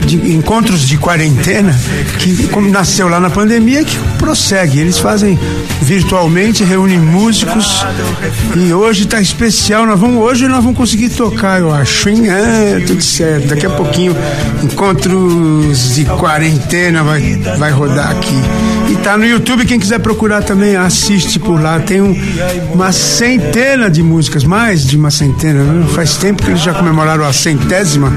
de 0.05 0.33
encontros 0.33 0.87
de 0.87 0.97
quarentena, 0.97 1.77
que 2.19 2.49
nasceu 2.69 3.07
lá 3.07 3.19
na 3.19 3.29
pandemia, 3.29 3.83
que 3.83 3.97
prossegue. 4.17 4.79
Eles 4.79 4.99
fazem 4.99 5.37
virtualmente, 5.81 6.63
reúnem 6.63 6.99
músicos 6.99 7.85
e 8.55 8.73
hoje 8.73 9.05
tá 9.05 9.21
especial. 9.21 9.85
Nós 9.85 9.99
vamos, 9.99 10.21
hoje 10.21 10.47
nós 10.47 10.63
vamos 10.63 10.77
conseguir 10.77 11.09
tocar, 11.09 11.59
eu 11.59 11.73
acho. 11.73 12.09
Hein? 12.09 12.29
É, 12.29 12.83
tudo 12.85 13.01
certo. 13.01 13.47
Daqui 13.47 13.65
a 13.65 13.69
pouquinho, 13.69 14.15
encontros 14.63 15.95
de 15.95 16.05
quarentena 16.05 17.03
vai, 17.03 17.35
vai 17.57 17.71
rodar 17.71 18.11
aqui. 18.11 18.35
E 18.89 18.95
tá 18.97 19.17
no 19.17 19.25
YouTube, 19.25 19.65
quem 19.65 19.79
quiser 19.79 19.99
procurar 19.99 20.43
também 20.43 20.75
assiste 20.75 21.39
por 21.39 21.61
lá. 21.61 21.79
Tem 21.79 22.01
um- 22.01 22.15
uma 22.73 22.91
centena 22.91 23.89
de 23.89 24.03
músicas, 24.03 24.43
mais 24.43 24.85
de 24.85 24.97
uma 24.97 25.09
centena, 25.11 25.63
né? 25.63 25.85
Faz 25.95 26.17
tempo 26.17 26.43
que 26.43 26.49
eles 26.51 26.61
já 26.61 26.73
comemoraram 26.73 27.25
a 27.25 27.31
centésima. 27.31 28.11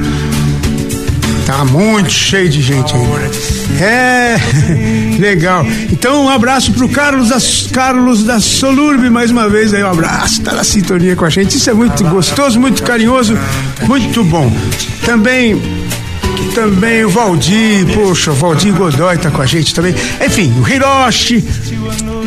Tá 1.57 1.65
muito 1.65 2.11
cheio 2.11 2.49
de 2.49 2.61
gente 2.61 2.93
ainda. 2.93 3.31
É, 3.81 4.37
legal. 5.21 5.65
Então 5.89 6.25
um 6.25 6.29
abraço 6.29 6.73
pro 6.73 6.89
Carlos 6.89 7.29
da, 7.29 7.37
Carlos 7.73 8.25
da 8.25 8.41
Solurbe 8.41 9.09
mais 9.09 9.31
uma 9.31 9.49
vez 9.49 9.73
aí, 9.73 9.81
um 9.85 9.89
abraço, 9.89 10.43
tá 10.43 10.53
na 10.53 10.65
sintonia 10.65 11.15
com 11.15 11.25
a 11.25 11.31
gente. 11.31 11.57
Isso 11.57 11.71
é 11.71 11.73
muito 11.73 12.03
gostoso, 12.07 12.59
muito 12.59 12.83
carinhoso, 12.83 13.39
muito 13.83 14.25
bom. 14.25 14.53
Também 15.05 15.63
também 16.57 17.05
o 17.05 17.09
Valdir, 17.09 17.87
poxa, 17.95 18.33
o 18.33 18.35
Valdir 18.35 18.75
Godoy 18.75 19.17
tá 19.17 19.31
com 19.31 19.41
a 19.41 19.47
gente 19.47 19.73
também. 19.73 19.95
Enfim, 20.27 20.53
o 20.61 20.69
Hiroshi, 20.69 21.45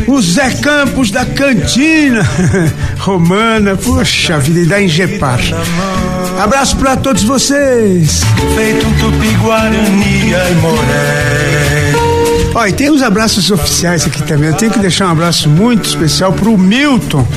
o 0.07 0.21
Zé 0.21 0.51
Campos 0.51 1.11
da 1.11 1.25
Cantina 1.25 2.25
Romana, 2.99 3.75
poxa 3.75 4.39
vida, 4.39 4.61
e 4.61 4.65
da 4.65 4.81
Ingepar. 4.81 5.41
Abraço 6.39 6.77
pra 6.77 6.95
todos 6.95 7.23
vocês. 7.23 8.21
Feito 8.55 8.85
um 8.85 8.93
tupi-guarani, 8.93 10.35
ai 10.35 10.53
moré. 10.55 11.93
Ó, 12.53 12.65
e 12.67 12.73
tem 12.73 12.91
os 12.91 13.01
abraços 13.01 13.49
oficiais 13.49 14.05
aqui 14.05 14.21
também. 14.21 14.49
Eu 14.49 14.55
tenho 14.55 14.71
que 14.71 14.79
deixar 14.79 15.07
um 15.07 15.11
abraço 15.11 15.49
muito 15.49 15.89
especial 15.89 16.31
pro 16.31 16.55
Milton. 16.55 17.27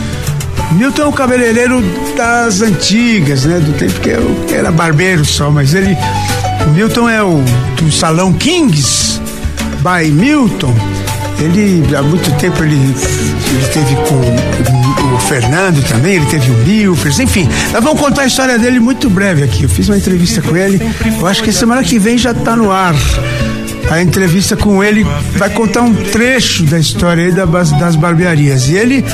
Milton 0.73 1.03
é 1.03 1.07
um 1.07 1.13
cabeleireiro 1.13 1.83
das 2.15 2.61
antigas, 2.61 3.47
né? 3.47 3.59
Do 3.59 3.73
tempo 3.73 3.99
que 4.01 4.11
eu 4.11 4.47
era 4.53 4.71
barbeiro 4.71 5.25
só, 5.25 5.51
mas 5.51 5.73
ele. 5.73 5.97
O 6.67 6.71
Milton 6.71 7.09
é 7.09 7.23
o 7.23 7.43
do 7.77 7.91
salão 7.91 8.35
Kings 8.35 9.19
by 9.79 10.11
Milton. 10.11 10.75
Ele, 11.39 11.97
há 11.97 12.03
muito 12.03 12.31
tempo, 12.39 12.63
ele, 12.63 12.77
ele 12.77 13.67
teve 13.73 13.95
com 14.07 14.90
o 15.03 15.19
Fernando 15.19 15.83
também, 15.89 16.17
ele 16.17 16.27
teve 16.27 16.51
o 16.51 16.55
Milfers, 16.55 17.19
enfim. 17.19 17.49
Nós 17.73 17.83
vamos 17.83 18.01
contar 18.01 18.23
a 18.23 18.27
história 18.27 18.59
dele 18.59 18.81
muito 18.81 19.09
breve 19.09 19.43
aqui. 19.43 19.65
Eu 19.65 19.69
fiz 19.69 19.89
uma 19.89 19.97
entrevista 19.97 20.43
com 20.43 20.57
ele, 20.57 20.81
eu 21.19 21.27
acho 21.27 21.43
que 21.43 21.53
semana 21.53 21.83
que 21.83 21.99
vem 21.99 22.19
já 22.19 22.35
tá 22.35 22.55
no 22.57 22.71
ar. 22.71 22.95
A 23.91 24.01
entrevista 24.01 24.57
com 24.57 24.85
ele 24.85 25.05
vai 25.37 25.51
contar 25.51 25.83
um 25.83 25.93
trecho 25.93 26.65
da 26.65 26.79
história 26.79 27.25
aí 27.25 27.33
das 27.33 27.97
barbearias. 27.97 28.69
E 28.69 28.75
ele, 28.75 29.05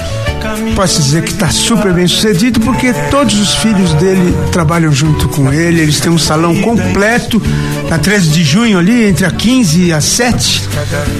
posso 0.75 1.01
dizer 1.03 1.23
que 1.23 1.33
está 1.33 1.49
super 1.49 1.93
bem 1.93 2.07
sucedido, 2.07 2.61
porque 2.61 2.93
todos 3.11 3.39
os 3.39 3.55
filhos 3.57 3.93
dele 3.95 4.35
trabalham 4.53 4.93
junto 4.93 5.29
com 5.29 5.53
ele. 5.53 5.81
Eles 5.81 6.01
têm 6.01 6.11
um 6.11 6.19
salão 6.19 6.55
completo 6.63 7.41
na 7.89 7.99
13 7.99 8.31
de 8.31 8.43
junho, 8.43 8.79
ali, 8.79 9.05
entre 9.05 9.25
a 9.27 9.31
15 9.31 9.85
e 9.85 9.93
a 9.93 10.01
7. 10.01 10.69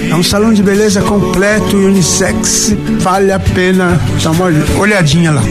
É 0.09 0.15
um 0.15 0.23
salão 0.23 0.53
de 0.53 0.61
beleza 0.61 1.01
completo 1.01 1.77
e 1.77 1.85
unissex. 1.85 2.75
Vale 2.99 3.31
a 3.31 3.39
pena 3.39 3.99
dar 4.23 4.31
uma 4.31 4.45
olhadinha 4.79 5.31
lá. 5.31 5.43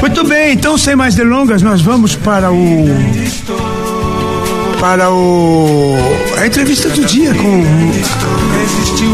Muito 0.00 0.24
bem, 0.24 0.52
então 0.52 0.78
sem 0.78 0.94
mais 0.94 1.14
delongas, 1.14 1.60
nós 1.60 1.80
vamos 1.80 2.14
para 2.14 2.52
o 2.52 2.86
para 4.80 5.10
o 5.10 5.96
a 6.36 6.46
entrevista 6.46 6.88
do 6.90 7.04
dia 7.04 7.34
com 7.34 7.64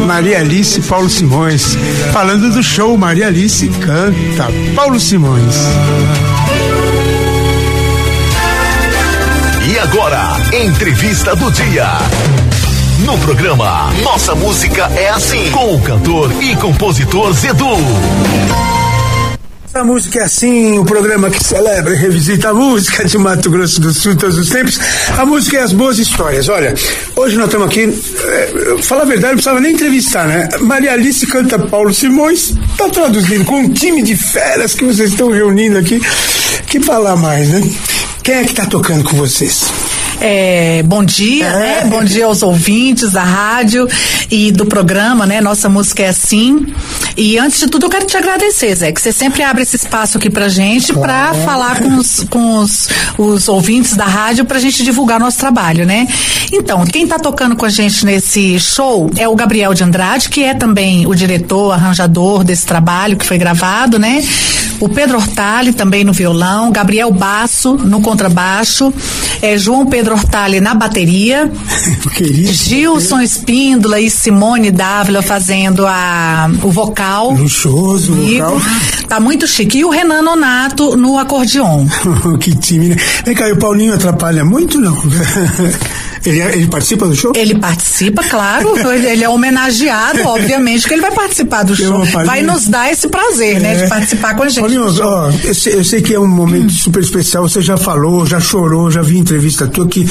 Maria 0.05 0.39
Alice 0.39 0.79
e 0.79 0.83
Paulo 0.83 1.09
Simões, 1.09 1.75
falando 2.13 2.51
do 2.51 2.61
show 2.61 2.97
Maria 2.97 3.27
Alice 3.27 3.67
canta 3.67 4.47
Paulo 4.75 4.99
Simões. 4.99 5.55
E 9.67 9.79
agora, 9.79 10.37
entrevista 10.53 11.35
do 11.35 11.51
dia. 11.51 11.87
No 12.99 13.17
programa 13.17 13.91
Nossa 14.03 14.35
Música 14.35 14.89
é 14.95 15.09
Assim, 15.09 15.49
com 15.51 15.75
o 15.75 15.81
cantor 15.81 16.31
e 16.41 16.55
compositor 16.55 17.33
Zedu. 17.33 17.75
A 19.75 19.83
música 19.83 20.19
é 20.19 20.23
assim, 20.23 20.79
o 20.79 20.85
programa 20.85 21.29
que 21.29 21.43
celebra 21.43 21.93
e 21.93 21.97
revisita 21.97 22.51
a 22.51 22.53
música 22.53 23.03
de 23.03 23.17
Mato 23.17 23.51
Grosso 23.51 23.81
do 23.81 23.93
Sul 23.93 24.15
todos 24.15 24.37
os 24.37 24.47
tempos. 24.47 24.79
A 25.17 25.25
música 25.25 25.57
é 25.57 25.63
as 25.63 25.73
boas 25.73 25.99
histórias. 25.99 26.47
Olha, 26.47 26.73
hoje 27.13 27.35
nós 27.35 27.47
estamos 27.47 27.67
aqui, 27.67 27.81
é, 27.81 28.81
falar 28.81 29.01
a 29.01 29.05
verdade, 29.05 29.33
não 29.33 29.33
precisava 29.33 29.59
nem 29.59 29.73
entrevistar, 29.73 30.27
né? 30.27 30.47
Maria 30.61 30.93
Alice 30.93 31.27
canta 31.27 31.59
Paulo 31.59 31.93
Simões, 31.93 32.53
tá 32.77 32.87
traduzindo 32.87 33.43
com 33.43 33.57
um 33.57 33.69
time 33.69 34.01
de 34.01 34.15
feras 34.15 34.73
que 34.73 34.85
vocês 34.85 35.09
estão 35.09 35.29
reunindo 35.29 35.77
aqui. 35.77 35.99
Que 36.67 36.79
falar 36.79 37.17
mais, 37.17 37.49
né? 37.49 37.61
Quem 38.23 38.35
é 38.35 38.43
que 38.45 38.53
tá 38.53 38.65
tocando 38.65 39.03
com 39.03 39.17
vocês? 39.17 39.65
É, 40.19 40.81
bom 40.83 41.03
dia, 41.03 41.45
É. 41.45 41.59
né? 41.83 41.89
Bom 41.89 42.03
dia 42.03 42.25
aos 42.25 42.41
ouvintes 42.41 43.11
da 43.11 43.23
rádio 43.23 43.87
e 44.31 44.51
do 44.51 44.65
programa, 44.65 45.25
né? 45.25 45.41
Nossa 45.41 45.67
música 45.69 46.03
é 46.03 46.09
assim. 46.09 46.65
E 47.17 47.37
antes 47.37 47.59
de 47.59 47.67
tudo, 47.67 47.85
eu 47.85 47.89
quero 47.89 48.05
te 48.05 48.17
agradecer, 48.17 48.73
Zé, 48.75 48.91
que 48.91 49.01
você 49.01 49.11
sempre 49.11 49.43
abre 49.43 49.61
esse 49.63 49.75
espaço 49.75 50.17
aqui 50.17 50.29
pra 50.29 50.47
gente 50.49 50.93
pra 50.93 51.33
falar 51.33 51.81
com, 51.81 51.95
os, 51.97 52.25
com 52.29 52.57
os, 52.57 52.89
os 53.17 53.47
ouvintes 53.47 53.95
da 53.95 54.05
rádio 54.05 54.45
pra 54.45 54.59
gente 54.59 54.83
divulgar 54.83 55.19
nosso 55.19 55.37
trabalho, 55.37 55.85
né? 55.85 56.07
Então, 56.51 56.85
quem 56.85 57.07
tá 57.07 57.17
tocando 57.19 57.55
com 57.55 57.65
a 57.65 57.69
gente 57.69 58.05
nesse 58.05 58.59
show 58.59 59.09
é 59.17 59.27
o 59.27 59.35
Gabriel 59.35 59.73
de 59.73 59.83
Andrade, 59.83 60.29
que 60.29 60.43
é 60.43 60.53
também 60.53 61.05
o 61.07 61.13
diretor, 61.15 61.71
arranjador 61.73 62.43
desse 62.43 62.65
trabalho 62.65 63.17
que 63.17 63.25
foi 63.25 63.37
gravado, 63.37 63.97
né? 63.99 64.23
O 64.79 64.89
Pedro 64.89 65.17
Hortali 65.17 65.71
também 65.71 66.03
no 66.03 66.11
violão, 66.11 66.69
Gabriel 66.71 67.11
Basso 67.11 67.75
no 67.75 68.01
contrabaixo, 68.01 68.93
é, 69.41 69.57
João 69.57 69.85
Pedro 69.85 70.04
Hortali 70.13 70.59
na 70.59 70.73
bateria, 70.73 71.51
Querido. 72.15 72.51
Gilson 72.51 73.21
Espíndola 73.21 73.99
e 73.99 74.09
Simone 74.09 74.71
Dávila 74.71 75.21
fazendo 75.21 75.85
a, 75.85 76.49
o 76.63 76.71
vocal. 76.71 77.31
Luxuoso, 77.31 78.13
Comigo. 78.13 78.45
local. 78.45 78.61
Tá 79.07 79.19
muito 79.19 79.47
chique. 79.47 79.79
E 79.79 79.85
o 79.85 79.89
Renan 79.89 80.21
Nonato 80.21 80.95
no 80.95 81.17
acordeon. 81.17 81.85
que 82.39 82.55
time, 82.55 82.89
né? 82.89 82.95
Vem 83.25 83.35
cá, 83.35 83.47
e 83.47 83.53
o 83.53 83.57
Paulinho 83.57 83.93
atrapalha 83.93 84.43
muito, 84.43 84.79
não? 84.79 84.95
Ele, 86.25 86.39
ele 86.39 86.67
participa 86.67 87.07
do 87.07 87.15
show? 87.15 87.31
Ele 87.35 87.55
participa, 87.55 88.23
claro. 88.23 88.73
ele, 88.91 89.07
ele 89.07 89.23
é 89.23 89.29
homenageado, 89.29 90.21
obviamente, 90.25 90.87
que 90.87 90.93
ele 90.93 91.01
vai 91.01 91.11
participar 91.11 91.63
do 91.63 91.75
show. 91.75 92.03
Vai 92.25 92.41
nos 92.41 92.67
dar 92.67 92.91
esse 92.91 93.07
prazer, 93.07 93.59
né, 93.59 93.75
de 93.75 93.87
participar 93.87 94.35
com 94.35 94.43
a 94.43 94.49
gente. 94.49 94.59
Paulinho, 94.59 94.85
ó, 95.03 95.29
eu, 95.43 95.53
sei, 95.53 95.75
eu 95.75 95.83
sei 95.83 96.01
que 96.01 96.13
é 96.13 96.19
um 96.19 96.27
momento 96.27 96.73
super 96.73 97.03
especial, 97.03 97.47
você 97.47 97.61
já 97.61 97.77
falou, 97.77 98.25
já 98.25 98.39
chorou, 98.39 98.89
já 98.89 99.03
vi 99.03 99.19
entrevista 99.19 99.67
tua 99.67 99.87
que 99.95 100.09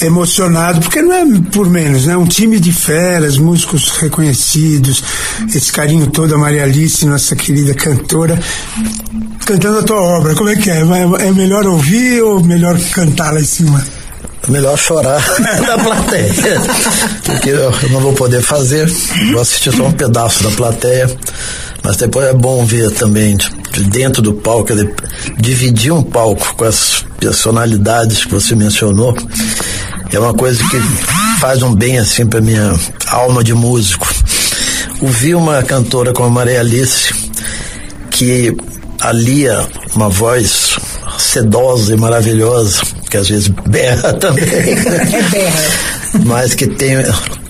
é 0.00 0.06
emocionado, 0.06 0.80
porque 0.80 1.02
não 1.02 1.12
é 1.12 1.24
por 1.50 1.68
menos, 1.68 2.06
né? 2.06 2.16
Um 2.16 2.26
time 2.26 2.60
de 2.60 2.72
feras, 2.72 3.36
músicos 3.36 3.90
reconhecidos, 3.90 5.02
esse 5.52 5.72
carinho 5.72 6.06
todo, 6.06 6.34
a 6.36 6.38
Maria 6.38 6.62
Alice, 6.62 7.04
nossa 7.04 7.34
querida 7.34 7.74
cantora, 7.74 8.38
cantando 9.44 9.80
a 9.80 9.82
tua 9.82 10.00
obra. 10.00 10.34
Como 10.36 10.48
é 10.48 10.54
que 10.54 10.70
é? 10.70 10.82
É 11.20 11.32
melhor 11.32 11.66
ouvir 11.66 12.22
ou 12.22 12.44
melhor 12.44 12.78
cantar 12.92 13.32
lá 13.32 13.40
em 13.40 13.44
cima? 13.44 13.84
É 14.46 14.50
melhor 14.50 14.78
chorar 14.78 15.20
na 15.66 15.78
plateia. 15.78 16.32
Porque 17.24 17.50
eu 17.50 17.72
não 17.90 18.00
vou 18.00 18.12
poder 18.12 18.40
fazer, 18.40 18.88
vou 19.32 19.40
assistir 19.40 19.74
só 19.74 19.86
um 19.86 19.92
pedaço 19.92 20.44
da 20.44 20.50
plateia. 20.50 21.10
Mas 21.82 21.96
depois 21.96 22.26
é 22.26 22.32
bom 22.32 22.64
ver 22.64 22.90
também 22.92 23.36
de 23.36 23.84
dentro 23.84 24.22
do 24.22 24.32
palco, 24.32 24.72
dividir 25.38 25.92
um 25.92 26.02
palco 26.02 26.54
com 26.54 26.64
as 26.64 27.04
personalidades 27.24 28.26
que 28.26 28.32
você 28.32 28.54
mencionou. 28.54 29.16
É 30.12 30.18
uma 30.18 30.34
coisa 30.34 30.62
que 30.68 30.78
faz 31.40 31.62
um 31.62 31.74
bem 31.74 31.98
assim 31.98 32.26
para 32.26 32.42
minha 32.42 32.78
alma 33.08 33.42
de 33.42 33.54
músico. 33.54 34.06
Ouvir 35.00 35.34
uma 35.34 35.62
cantora 35.62 36.12
como 36.12 36.28
a 36.28 36.30
Maria 36.30 36.60
Alice, 36.60 37.14
que 38.10 38.54
alia 39.00 39.66
uma 39.94 40.10
voz 40.10 40.76
sedosa 41.18 41.94
e 41.94 41.96
maravilhosa, 41.96 42.82
que 43.08 43.16
às 43.16 43.28
vezes 43.28 43.48
berra 43.66 44.12
também. 44.20 44.44
É 44.44 45.22
berra. 45.30 45.62
Mas 46.26 46.54
que 46.54 46.66
tem 46.66 46.96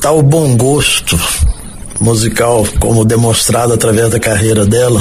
tal 0.01 0.23
bom 0.23 0.57
gosto 0.57 1.19
musical 2.01 2.65
como 2.79 3.05
demonstrado 3.05 3.73
através 3.73 4.11
da 4.11 4.21
carreira 4.21 4.65
dela 4.65 5.01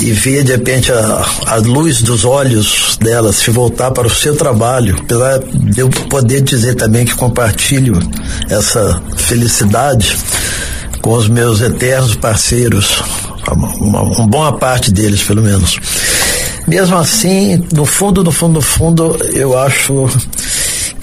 e 0.00 0.12
ver 0.12 0.42
de 0.42 0.52
repente 0.52 0.90
a, 0.92 1.26
a 1.46 1.56
luz 1.56 2.02
dos 2.02 2.24
olhos 2.24 2.96
dela 3.00 3.32
se 3.32 3.50
voltar 3.50 3.90
para 3.90 4.06
o 4.06 4.10
seu 4.10 4.36
trabalho, 4.36 4.96
apesar 5.00 5.38
de 5.38 5.80
eu 5.80 5.88
poder 5.88 6.40
dizer 6.40 6.74
também 6.74 7.04
que 7.04 7.14
compartilho 7.14 7.98
essa 8.48 9.00
felicidade 9.16 10.16
com 11.00 11.14
os 11.14 11.28
meus 11.28 11.60
eternos 11.60 12.14
parceiros, 12.14 13.02
uma, 13.80 14.02
uma 14.02 14.26
boa 14.26 14.52
parte 14.52 14.90
deles 14.90 15.22
pelo 15.22 15.42
menos. 15.42 15.78
Mesmo 16.66 16.96
assim, 16.96 17.62
no 17.72 17.84
fundo, 17.84 18.22
no 18.22 18.30
fundo, 18.30 18.54
no 18.54 18.62
fundo, 18.62 19.16
eu 19.34 19.58
acho 19.58 20.08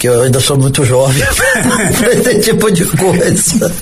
que 0.00 0.08
eu 0.08 0.22
ainda 0.22 0.40
sou 0.40 0.58
muito 0.58 0.82
jovem 0.82 1.22
para 1.98 2.14
esse 2.14 2.40
tipo 2.40 2.72
de 2.72 2.86
coisa. 2.86 3.72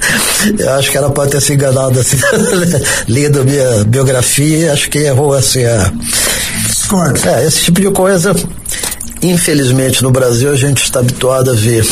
Eu 0.58 0.72
acho 0.72 0.90
que 0.90 0.98
ela 0.98 1.10
pode 1.10 1.30
ter 1.30 1.40
se 1.40 1.54
enganado 1.54 2.00
assim, 2.00 2.16
lendo 3.06 3.44
minha 3.44 3.84
biografia, 3.84 4.72
acho 4.72 4.90
que 4.90 4.98
errou 4.98 5.32
assim 5.32 5.64
a. 5.64 5.92
É, 7.24 7.46
esse 7.46 7.64
tipo 7.64 7.80
de 7.80 7.90
coisa, 7.90 8.34
infelizmente 9.22 10.02
no 10.02 10.10
Brasil 10.10 10.50
a 10.50 10.56
gente 10.56 10.82
está 10.82 11.00
habituado 11.00 11.50
a 11.50 11.54
ver 11.54 11.86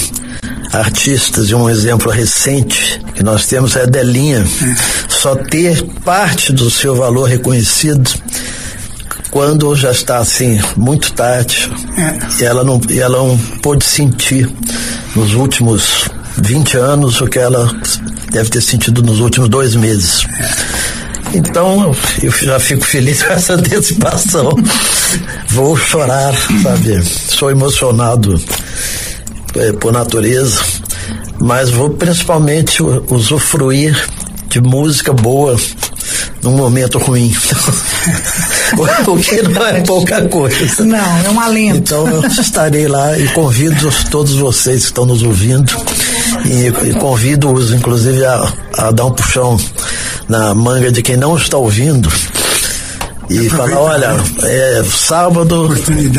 artistas, 0.72 1.50
e 1.50 1.54
um 1.54 1.70
exemplo 1.70 2.10
recente 2.10 3.00
que 3.14 3.22
nós 3.22 3.46
temos 3.46 3.76
é 3.76 3.82
a 3.82 3.86
Delinha, 3.86 4.38
é. 4.38 4.74
só 5.08 5.36
ter 5.36 5.82
parte 6.04 6.52
do 6.52 6.68
seu 6.68 6.96
valor 6.96 7.28
reconhecido 7.28 8.10
quando 9.37 9.77
já 9.77 9.90
está 9.90 10.16
assim 10.16 10.59
muito 10.79 11.12
tarde 11.12 11.70
é. 11.99 12.42
e 12.42 12.46
ela 12.46 12.64
não 12.64 12.81
e 12.88 12.99
ela 12.99 13.18
não 13.18 13.37
pôde 13.61 13.85
sentir 13.85 14.51
nos 15.14 15.35
últimos 15.35 16.09
20 16.38 16.79
anos 16.79 17.20
o 17.20 17.27
que 17.27 17.38
ela 17.38 17.70
deve 18.33 18.49
ter 18.49 18.62
sentido 18.62 19.03
nos 19.03 19.20
últimos 19.20 19.51
dois 19.51 19.75
meses. 19.75 20.27
É. 20.40 21.37
Então 21.37 21.94
eu 22.22 22.31
já 22.31 22.59
fico 22.59 22.83
feliz 22.83 23.20
com 23.25 23.35
essa 23.35 23.53
antecipação. 23.53 24.49
Vou 25.51 25.77
chorar, 25.77 26.35
sabe? 26.62 27.05
Sou 27.05 27.51
emocionado 27.51 28.42
é, 29.55 29.70
por 29.75 29.92
natureza, 29.92 30.62
mas 31.38 31.68
vou 31.68 31.90
principalmente 31.90 32.83
usufruir 33.11 34.03
de 34.49 34.62
música 34.62 35.12
boa 35.12 35.59
num 36.42 36.53
momento 36.53 36.96
ruim. 36.96 37.31
o 39.07 39.16
que 39.16 39.42
não 39.42 39.66
é 39.66 39.81
pouca 39.83 40.29
coisa. 40.29 40.85
Não, 40.85 41.18
é 41.18 41.31
um 41.31 41.40
alento. 41.40 41.76
Então 41.76 42.09
eu 42.09 42.26
estarei 42.26 42.88
lá 42.88 43.16
e 43.18 43.29
convido 43.29 43.90
todos 44.11 44.35
vocês 44.35 44.81
que 44.81 44.87
estão 44.87 45.07
nos 45.07 45.22
ouvindo. 45.22 45.72
E, 46.44 46.88
e 46.88 46.94
convido-os, 46.94 47.72
inclusive, 47.72 48.24
a, 48.24 48.52
a 48.79 48.90
dar 48.90 49.07
um 49.07 49.12
puxão 49.12 49.57
na 50.29 50.55
manga 50.55 50.90
de 50.90 51.02
quem 51.02 51.16
não 51.16 51.37
está 51.37 51.57
ouvindo. 51.57 52.11
E 53.29 53.48
falar, 53.48 53.79
olha, 53.79 54.16
é 54.44 54.85
sábado, 54.85 55.68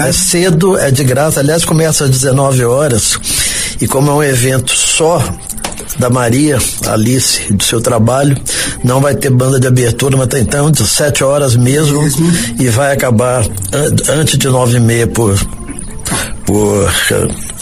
é 0.06 0.12
cedo, 0.12 0.78
é 0.78 0.92
de 0.92 1.04
graça, 1.04 1.40
aliás 1.40 1.64
começa 1.64 2.04
às 2.04 2.10
19 2.10 2.66
horas. 2.66 3.18
E 3.80 3.88
como 3.88 4.12
é 4.12 4.14
um 4.14 4.24
evento 4.24 4.76
só 4.76 5.24
da 5.98 6.10
Maria 6.10 6.58
Alice, 6.88 7.52
do 7.54 7.64
seu 7.64 7.82
trabalho. 7.82 8.38
Não 8.84 9.02
vai 9.02 9.16
ter 9.16 9.30
banda 9.30 9.60
de 9.60 9.68
abertura, 9.68 10.18
mas 10.18 10.28
tem 10.28 10.42
então 10.42 10.72
de 10.72 10.86
sete 10.86 11.24
horas 11.24 11.56
mesmo, 11.56 12.02
mesmo. 12.02 12.32
e 12.60 12.68
vai 12.70 12.94
acabar 12.94 13.44
an 13.74 14.20
antes 14.20 14.38
de 14.38 14.48
nove 14.48 14.78
e 14.78 14.80
meia 14.80 15.08
por 15.08 15.38
por 16.46 16.90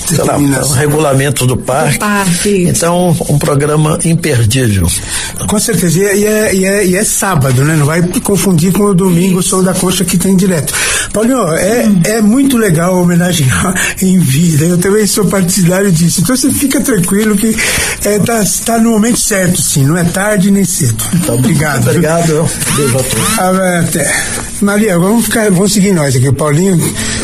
sei 0.08 0.24
lá, 0.24 0.38
regulamentos 0.76 1.48
do 1.48 1.58
parque. 1.58 1.94
do 1.94 2.00
parque. 2.00 2.64
Então, 2.68 3.16
um 3.30 3.38
programa 3.38 4.00
imperdível. 4.04 4.88
Com 5.48 5.60
certeza. 5.60 6.00
E 6.00 6.26
é, 6.26 6.56
e 6.56 6.66
é, 6.66 6.86
e 6.86 6.96
é 6.96 7.04
sábado, 7.04 7.64
né? 7.64 7.76
Não 7.76 7.86
vai 7.86 8.02
confundir 8.24 8.72
com 8.72 8.84
o 8.84 8.94
domingo, 8.94 9.40
o 9.40 9.44
som 9.44 9.64
da 9.64 9.74
coxa 9.74 10.04
que 10.06 10.18
tem 10.18 10.36
direto. 10.36 10.74
Paulinho, 11.12 11.48
é, 11.54 11.86
hum. 11.86 12.02
é 12.04 12.22
muito 12.22 12.58
legal 12.58 13.02
homenagear 13.02 13.74
em 14.02 14.18
vida. 14.20 14.66
Eu 14.66 14.78
também 14.78 15.06
sou 15.08 15.26
partidário 15.26 15.92
disso. 15.92 16.22
Então 16.22 16.36
você 16.36 16.52
fica 16.52 16.80
tranquilo 16.82 17.36
que 17.36 17.56
é, 18.04 18.20
tá, 18.20 18.44
tá 18.66 18.78
no 18.78 18.92
momento 18.92 19.20
certo, 19.20 19.62
sim. 19.62 19.86
Não 19.86 19.98
é 19.98 20.04
tarde 20.04 20.52
nem 20.52 20.66
cedo. 20.66 21.04
Tá 21.26 21.34
obrigado. 21.34 21.90
Obrigado. 21.90 22.50
Beijo 22.76 22.98
a 22.98 23.04
todos. 23.04 23.40
Ah, 23.40 23.80
até. 23.80 24.14
Maria, 24.62 24.98
vamos 24.98 25.26
ficar, 25.26 25.50
vamos 25.52 25.74
seguir 25.74 25.94
nós 25.94 26.16
aqui. 26.16 26.28
O 26.28 26.34
Paulinho 26.34 26.78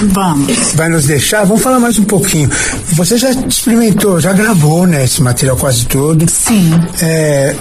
vamos. 0.09 0.73
vai 0.73 0.89
nos 0.89 1.05
deixar. 1.05 1.45
Vamos 1.45 1.61
falar 1.61 1.79
mais 1.79 1.97
um 1.97 2.03
pouquinho. 2.03 2.49
Você 2.93 3.17
já 3.17 3.31
experimentou, 3.31 4.19
já 4.19 4.33
gravou, 4.33 4.85
né, 4.85 5.03
esse 5.03 5.21
material 5.21 5.57
quase 5.57 5.85
todo. 5.85 6.29
Sim. 6.29 6.71
É, 7.01 7.55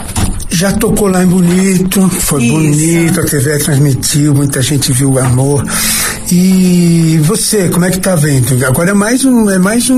já 0.50 0.72
tocou 0.72 1.08
lá 1.08 1.22
em 1.22 1.26
Bonito, 1.26 2.08
foi 2.08 2.44
Isso. 2.44 2.52
bonito, 2.52 3.20
a 3.20 3.24
TV 3.24 3.58
transmitiu, 3.58 4.34
muita 4.34 4.60
gente 4.60 4.92
viu 4.92 5.12
o 5.12 5.18
amor. 5.18 5.64
E 6.32 7.18
você, 7.22 7.68
como 7.68 7.84
é 7.84 7.90
que 7.90 7.98
tá 7.98 8.14
vendo? 8.14 8.64
Agora 8.64 8.90
é 8.90 8.94
mais 8.94 9.24
um, 9.24 9.50
é 9.50 9.58
mais 9.58 9.90
um 9.90 9.96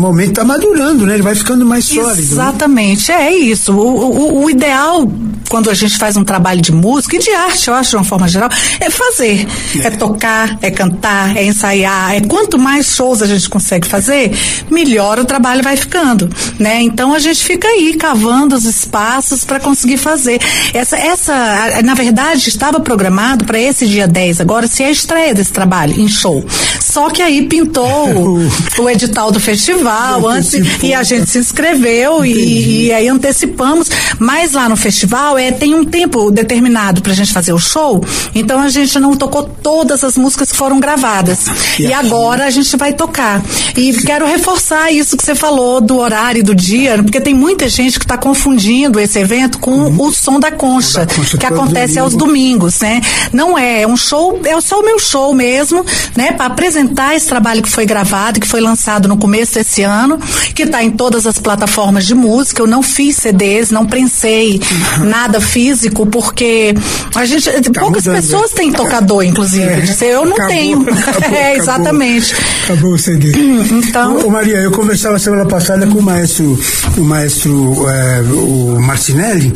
momento, 0.00 0.34
tá 0.34 0.44
madurando, 0.44 1.06
né? 1.06 1.14
Ele 1.14 1.22
vai 1.22 1.34
ficando 1.34 1.64
mais 1.64 1.84
sólido. 1.84 2.16
Né? 2.16 2.22
Exatamente, 2.22 3.12
né? 3.12 3.28
é 3.28 3.34
isso. 3.34 3.72
O, 3.72 3.86
o, 3.86 4.44
o, 4.44 4.50
ideal, 4.50 5.08
quando 5.48 5.70
a 5.70 5.74
gente 5.74 5.96
faz 5.98 6.16
um 6.16 6.24
trabalho 6.24 6.60
de 6.60 6.72
música 6.72 7.16
e 7.16 7.18
de 7.18 7.30
arte, 7.30 7.68
eu 7.68 7.74
acho, 7.74 7.90
de 7.90 7.96
uma 7.96 8.04
forma 8.04 8.28
geral, 8.28 8.48
é 8.80 8.90
fazer. 8.90 9.46
É, 9.82 9.86
é 9.86 9.90
tocar, 9.90 10.58
é 10.60 10.70
cantar, 10.70 11.36
é 11.36 11.44
ensaiar. 11.44 12.14
É 12.14 12.20
quanto 12.20 12.58
mais 12.58 12.94
shows 12.94 13.22
a 13.22 13.26
gente 13.26 13.48
consegue 13.48 13.86
fazer, 13.86 14.32
melhor 14.70 15.18
o 15.18 15.24
trabalho 15.24 15.62
vai 15.62 15.76
ficando, 15.76 16.28
né? 16.58 16.82
Então 16.82 17.14
a 17.14 17.18
gente 17.18 17.42
fica 17.42 17.66
aí 17.66 17.94
cavando 17.94 18.54
os 18.54 18.64
espaços 18.64 19.44
para 19.44 19.60
conseguir 19.60 19.96
fazer. 19.96 20.40
Essa, 20.72 20.96
essa, 20.96 21.82
na 21.82 21.94
verdade, 21.94 22.48
estava 22.48 22.80
programado 22.80 23.44
para 23.44 23.58
esse 23.58 23.86
dia 23.86 24.06
10 24.06 24.40
agora 24.40 24.66
ser 24.66 24.84
a 24.84 24.90
estreia 24.90 25.34
desse 25.34 25.52
trabalho 25.52 25.98
em 25.98 26.08
show. 26.08 26.44
Só 26.80 27.10
que 27.10 27.22
aí 27.22 27.46
pintou 27.46 28.08
o, 28.08 28.48
o 28.82 28.90
edital 28.90 29.30
do 29.30 29.40
festival 29.40 30.26
antes 30.26 30.52
e 30.82 30.94
a 30.94 31.02
gente 31.02 31.30
se 31.30 31.38
inscreveu 31.38 32.24
e, 32.24 32.86
e, 32.86 32.92
aí 32.92 33.08
antecipamos. 33.08 33.90
Mas 34.18 34.52
lá 34.52 34.68
no 34.68 34.76
festival 34.76 35.37
é 35.38 35.52
tem 35.52 35.74
um 35.74 35.84
tempo 35.84 36.30
determinado 36.30 37.00
para 37.02 37.12
a 37.12 37.14
gente 37.14 37.32
fazer 37.32 37.52
o 37.52 37.58
show, 37.58 38.04
então 38.34 38.60
a 38.60 38.68
gente 38.68 38.98
não 38.98 39.16
tocou 39.16 39.42
todas 39.42 40.04
as 40.04 40.16
músicas 40.16 40.50
que 40.50 40.56
foram 40.56 40.80
gravadas. 40.80 41.46
E, 41.78 41.84
e 41.84 41.92
agora 41.92 42.46
a 42.46 42.50
gente 42.50 42.76
vai 42.76 42.92
tocar. 42.92 43.42
E 43.76 43.92
quero 44.02 44.26
reforçar 44.26 44.90
isso 44.92 45.16
que 45.16 45.24
você 45.24 45.34
falou 45.34 45.80
do 45.80 45.98
horário 45.98 46.42
do 46.42 46.54
dia, 46.54 47.02
porque 47.02 47.20
tem 47.20 47.34
muita 47.34 47.68
gente 47.68 47.98
que 47.98 48.04
está 48.04 48.16
confundindo 48.16 48.98
esse 48.98 49.18
evento 49.18 49.58
com 49.58 49.70
uhum. 49.70 50.06
o 50.06 50.12
som 50.12 50.40
da 50.40 50.50
concha, 50.50 51.04
da 51.04 51.14
concha 51.14 51.38
que 51.38 51.46
acontece 51.46 51.94
domingo. 51.94 52.00
aos 52.00 52.14
domingos, 52.14 52.80
né? 52.80 53.00
Não 53.32 53.58
é, 53.58 53.82
é 53.82 53.86
um 53.86 53.96
show, 53.96 54.40
é 54.44 54.58
só 54.60 54.80
o 54.80 54.84
meu 54.84 54.98
show 54.98 55.34
mesmo, 55.34 55.84
né? 56.16 56.32
Para 56.32 56.46
apresentar 56.46 57.14
esse 57.14 57.26
trabalho 57.26 57.62
que 57.62 57.68
foi 57.68 57.84
gravado, 57.84 58.40
que 58.40 58.46
foi 58.46 58.60
lançado 58.60 59.08
no 59.08 59.16
começo 59.16 59.54
desse 59.54 59.82
ano, 59.82 60.18
que 60.54 60.62
está 60.62 60.82
em 60.82 60.90
todas 60.90 61.26
as 61.26 61.38
plataformas 61.38 62.06
de 62.06 62.14
música. 62.14 62.62
Eu 62.62 62.66
não 62.66 62.82
fiz 62.82 63.16
CDs, 63.16 63.70
não 63.70 63.86
prensei 63.86 64.60
uhum. 64.98 65.04
nada 65.04 65.27
nada 65.28 65.40
físico, 65.40 66.06
porque 66.06 66.74
a 67.14 67.24
gente. 67.24 67.50
poucas 67.72 68.06
mudando, 68.06 68.22
pessoas 68.22 68.50
né? 68.50 68.56
têm 68.56 68.72
tocador, 68.72 69.22
inclusive. 69.22 69.64
É, 69.64 70.14
eu 70.14 70.24
não 70.24 70.32
acabou, 70.32 70.48
tenho. 70.48 70.80
acabou, 70.80 71.22
é, 71.30 71.52
acabou. 71.52 71.62
exatamente. 71.62 72.34
Acabou 72.64 72.92
o 72.94 72.98
CD. 72.98 73.32
Então- 73.88 74.26
Ô, 74.26 74.30
Maria, 74.30 74.56
eu 74.58 74.70
conversava 74.70 75.18
semana 75.18 75.44
passada 75.46 75.86
com 75.86 75.98
o 75.98 76.02
maestro, 76.02 76.58
o 76.96 77.00
maestro 77.02 77.86
é, 77.88 78.22
o 78.22 78.80
Martinelli, 78.80 79.52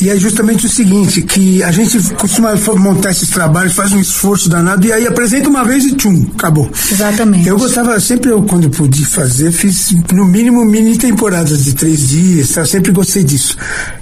e 0.00 0.08
é 0.10 0.16
justamente 0.16 0.66
o 0.66 0.68
seguinte, 0.68 1.22
que 1.22 1.62
a 1.62 1.72
gente 1.72 1.98
costuma 2.14 2.54
montar 2.76 3.10
esses 3.10 3.30
trabalhos, 3.30 3.74
faz 3.74 3.92
um 3.92 4.00
esforço 4.00 4.48
danado, 4.48 4.86
e 4.86 4.92
aí 4.92 5.06
apresenta 5.06 5.48
uma 5.48 5.64
vez 5.64 5.84
e 5.84 5.94
tchum, 5.94 6.26
acabou. 6.36 6.70
Exatamente. 6.90 7.48
Eu 7.48 7.58
gostava, 7.58 7.98
sempre 8.00 8.30
eu, 8.30 8.42
quando 8.42 8.70
pude 8.70 9.04
fazer, 9.04 9.50
fiz 9.50 9.94
no 10.12 10.24
mínimo 10.24 10.64
mini 10.64 10.96
temporadas 10.96 11.64
de 11.64 11.74
três 11.74 12.08
dias, 12.08 12.50
tá? 12.50 12.64
sempre 12.64 12.92
gostei 12.92 13.24
disso. 13.24 13.56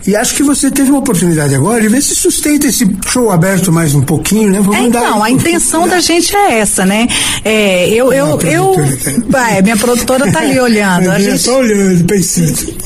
E 0.07 0.15
acho 0.15 0.35
que 0.35 0.43
você 0.43 0.71
teve 0.71 0.91
uma 0.91 1.03
oportunidade 1.11 1.55
agora 1.55 1.81
de 1.81 1.89
ver 1.89 2.03
se 2.03 2.15
sustenta 2.17 2.67
esse 2.67 2.85
show 3.09 3.31
aberto 3.31 3.71
mais 3.73 3.95
um 3.95 4.03
pouquinho, 4.03 4.51
né? 4.51 4.61
Vamos 4.61 4.87
É, 4.87 4.89
dar- 4.91 5.01
então, 5.05 5.23
a 5.23 5.31
intenção 5.31 5.87
da 5.87 6.01
gente 6.01 6.35
é 6.35 6.59
essa, 6.59 6.85
né? 6.85 7.07
É, 7.45 7.89
eu, 7.91 8.13
eu, 8.13 8.37
Ah, 8.43 8.47
eu, 8.47 8.73
tá. 8.75 9.13
vai, 9.29 9.63
minha 9.63 9.77
produtora 9.77 10.31
tá 10.33 10.41
ali 10.41 10.59
olhando. 10.61 11.09
A 11.11 11.19
gente, 11.21 11.39
só 11.39 11.59
olhando, 11.61 12.05
pensando. 12.05 12.77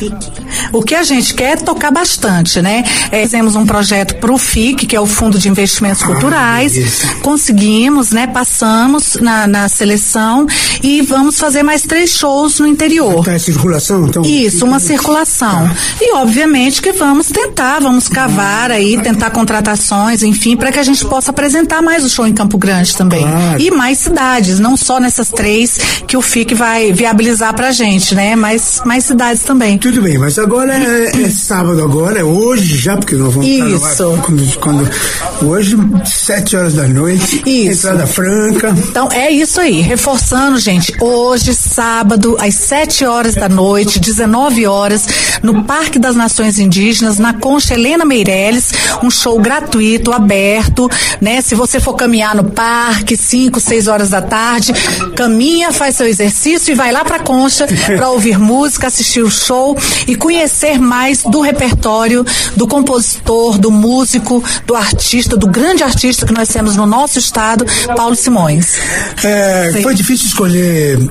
o 0.72 0.83
que 0.83 0.94
a 0.94 1.02
gente 1.02 1.33
quer 1.35 1.52
é 1.52 1.56
tocar 1.56 1.90
bastante, 1.90 2.61
né? 2.61 2.85
É, 3.11 3.22
fizemos 3.22 3.56
um 3.56 3.64
projeto 3.64 4.16
para 4.16 4.30
o 4.33 4.37
FIC, 4.38 4.87
que 4.87 4.94
é 4.94 5.00
o 5.00 5.06
Fundo 5.06 5.38
de 5.38 5.48
Investimentos 5.48 6.02
Culturais. 6.02 6.72
beleza. 6.74 7.06
Conseguimos, 7.22 8.11
né? 8.11 8.26
Passamos 8.26 9.16
na, 9.20 9.46
na 9.46 9.68
seleção 9.68 10.46
e 10.83 11.00
vamos 11.00 11.38
fazer 11.38 11.62
mais 11.62 11.83
três 11.83 12.11
shows 12.11 12.59
no 12.61 12.66
interior. 12.66 13.24
Tá 13.24 13.38
circulação, 13.38 14.06
então? 14.06 14.22
Isso, 14.22 14.66
uma 14.66 14.78
circulação. 14.78 15.70
E 16.00 16.12
obviamente 16.14 16.83
que 16.83 16.92
vamos 16.92 17.28
tentar, 17.28 17.80
vamos 17.80 18.09
cavar 18.10 18.70
aí, 18.70 19.00
tentar 19.00 19.30
contratações, 19.30 20.22
enfim, 20.22 20.56
para 20.56 20.70
que 20.70 20.78
a 20.78 20.82
gente 20.82 21.04
possa 21.06 21.30
apresentar 21.30 21.80
mais 21.80 22.04
o 22.04 22.10
show 22.10 22.26
em 22.26 22.32
Campo 22.32 22.58
Grande 22.58 22.96
também. 22.96 23.22
Claro. 23.22 23.60
E 23.60 23.70
mais 23.70 23.98
cidades, 23.98 24.58
não 24.58 24.76
só 24.76 25.00
nessas 25.00 25.30
três 25.30 25.78
que 26.06 26.16
o 26.16 26.22
FIC 26.22 26.54
vai 26.54 26.92
viabilizar 26.92 27.54
pra 27.54 27.70
gente, 27.70 28.14
né? 28.14 28.36
Mas 28.36 28.82
mais 28.84 29.04
cidades 29.04 29.42
também. 29.42 29.78
Tudo 29.78 30.02
bem, 30.02 30.18
mas 30.18 30.38
agora 30.38 30.74
é, 30.74 31.22
é 31.22 31.30
sábado 31.30 31.82
agora, 31.82 32.20
é 32.20 32.24
hoje 32.24 32.76
já, 32.76 32.96
porque 32.96 33.14
nós 33.14 33.32
vamos 33.32 33.48
no 33.48 33.84
ar 33.84 33.92
Isso. 33.92 34.18
quando, 34.22 34.58
quando, 34.58 34.90
hoje, 35.42 35.76
sete 36.04 36.56
horas 36.56 36.74
da 36.74 36.88
noite, 36.88 37.42
Isso. 37.46 37.86
entrada 37.86 38.06
franca. 38.06 38.74
Então 38.76 39.08
é 39.12 39.30
isso 39.30 39.60
aí, 39.60 39.80
reforçando, 39.80 40.58
gente, 40.58 40.94
hoje, 41.00 41.54
sábado, 41.54 42.36
às 42.40 42.54
7 42.54 43.04
horas 43.04 43.34
da 43.34 43.48
noite, 43.48 44.00
19 44.00 44.66
horas, 44.66 45.06
no 45.42 45.64
Parque 45.64 45.98
das 45.98 46.16
Nações 46.16 46.58
Indígenas, 46.58 47.18
na 47.18 47.32
Concha 47.34 47.74
Helena 47.90 48.05
Meirelles, 48.05 48.72
um 49.03 49.11
show 49.11 49.37
gratuito, 49.40 50.12
aberto, 50.12 50.88
né? 51.20 51.40
Se 51.40 51.57
você 51.57 51.81
for 51.81 51.94
caminhar 51.94 52.37
no 52.37 52.44
parque, 52.44 53.16
5, 53.16 53.59
6 53.59 53.88
horas 53.88 54.11
da 54.11 54.22
tarde, 54.22 54.72
caminha, 55.16 55.72
faz 55.72 55.96
seu 55.96 56.07
exercício 56.07 56.70
e 56.70 56.74
vai 56.76 56.92
lá 56.92 57.05
pra 57.05 57.18
Concha 57.18 57.66
para 57.96 58.11
ouvir 58.11 58.38
música, 58.38 58.87
assistir 58.87 59.22
o 59.22 59.31
show 59.31 59.76
e 60.07 60.14
conhecer 60.14 60.79
mais 60.79 61.24
do 61.24 61.40
repertório 61.40 62.24
do 62.55 62.68
compositor, 62.68 63.59
do 63.59 63.72
músico, 63.72 64.42
do 64.64 64.76
artista, 64.76 65.37
do 65.37 65.48
grande 65.48 65.83
artista 65.83 66.24
que 66.24 66.33
nós 66.33 66.48
temos 66.48 66.76
no 66.76 66.87
nosso 66.87 67.18
estado, 67.18 67.66
Paulo 67.96 68.14
Simões. 68.14 68.76
É, 69.24 69.81
foi 69.83 69.94
difícil 69.94 70.29
escolher 70.29 71.11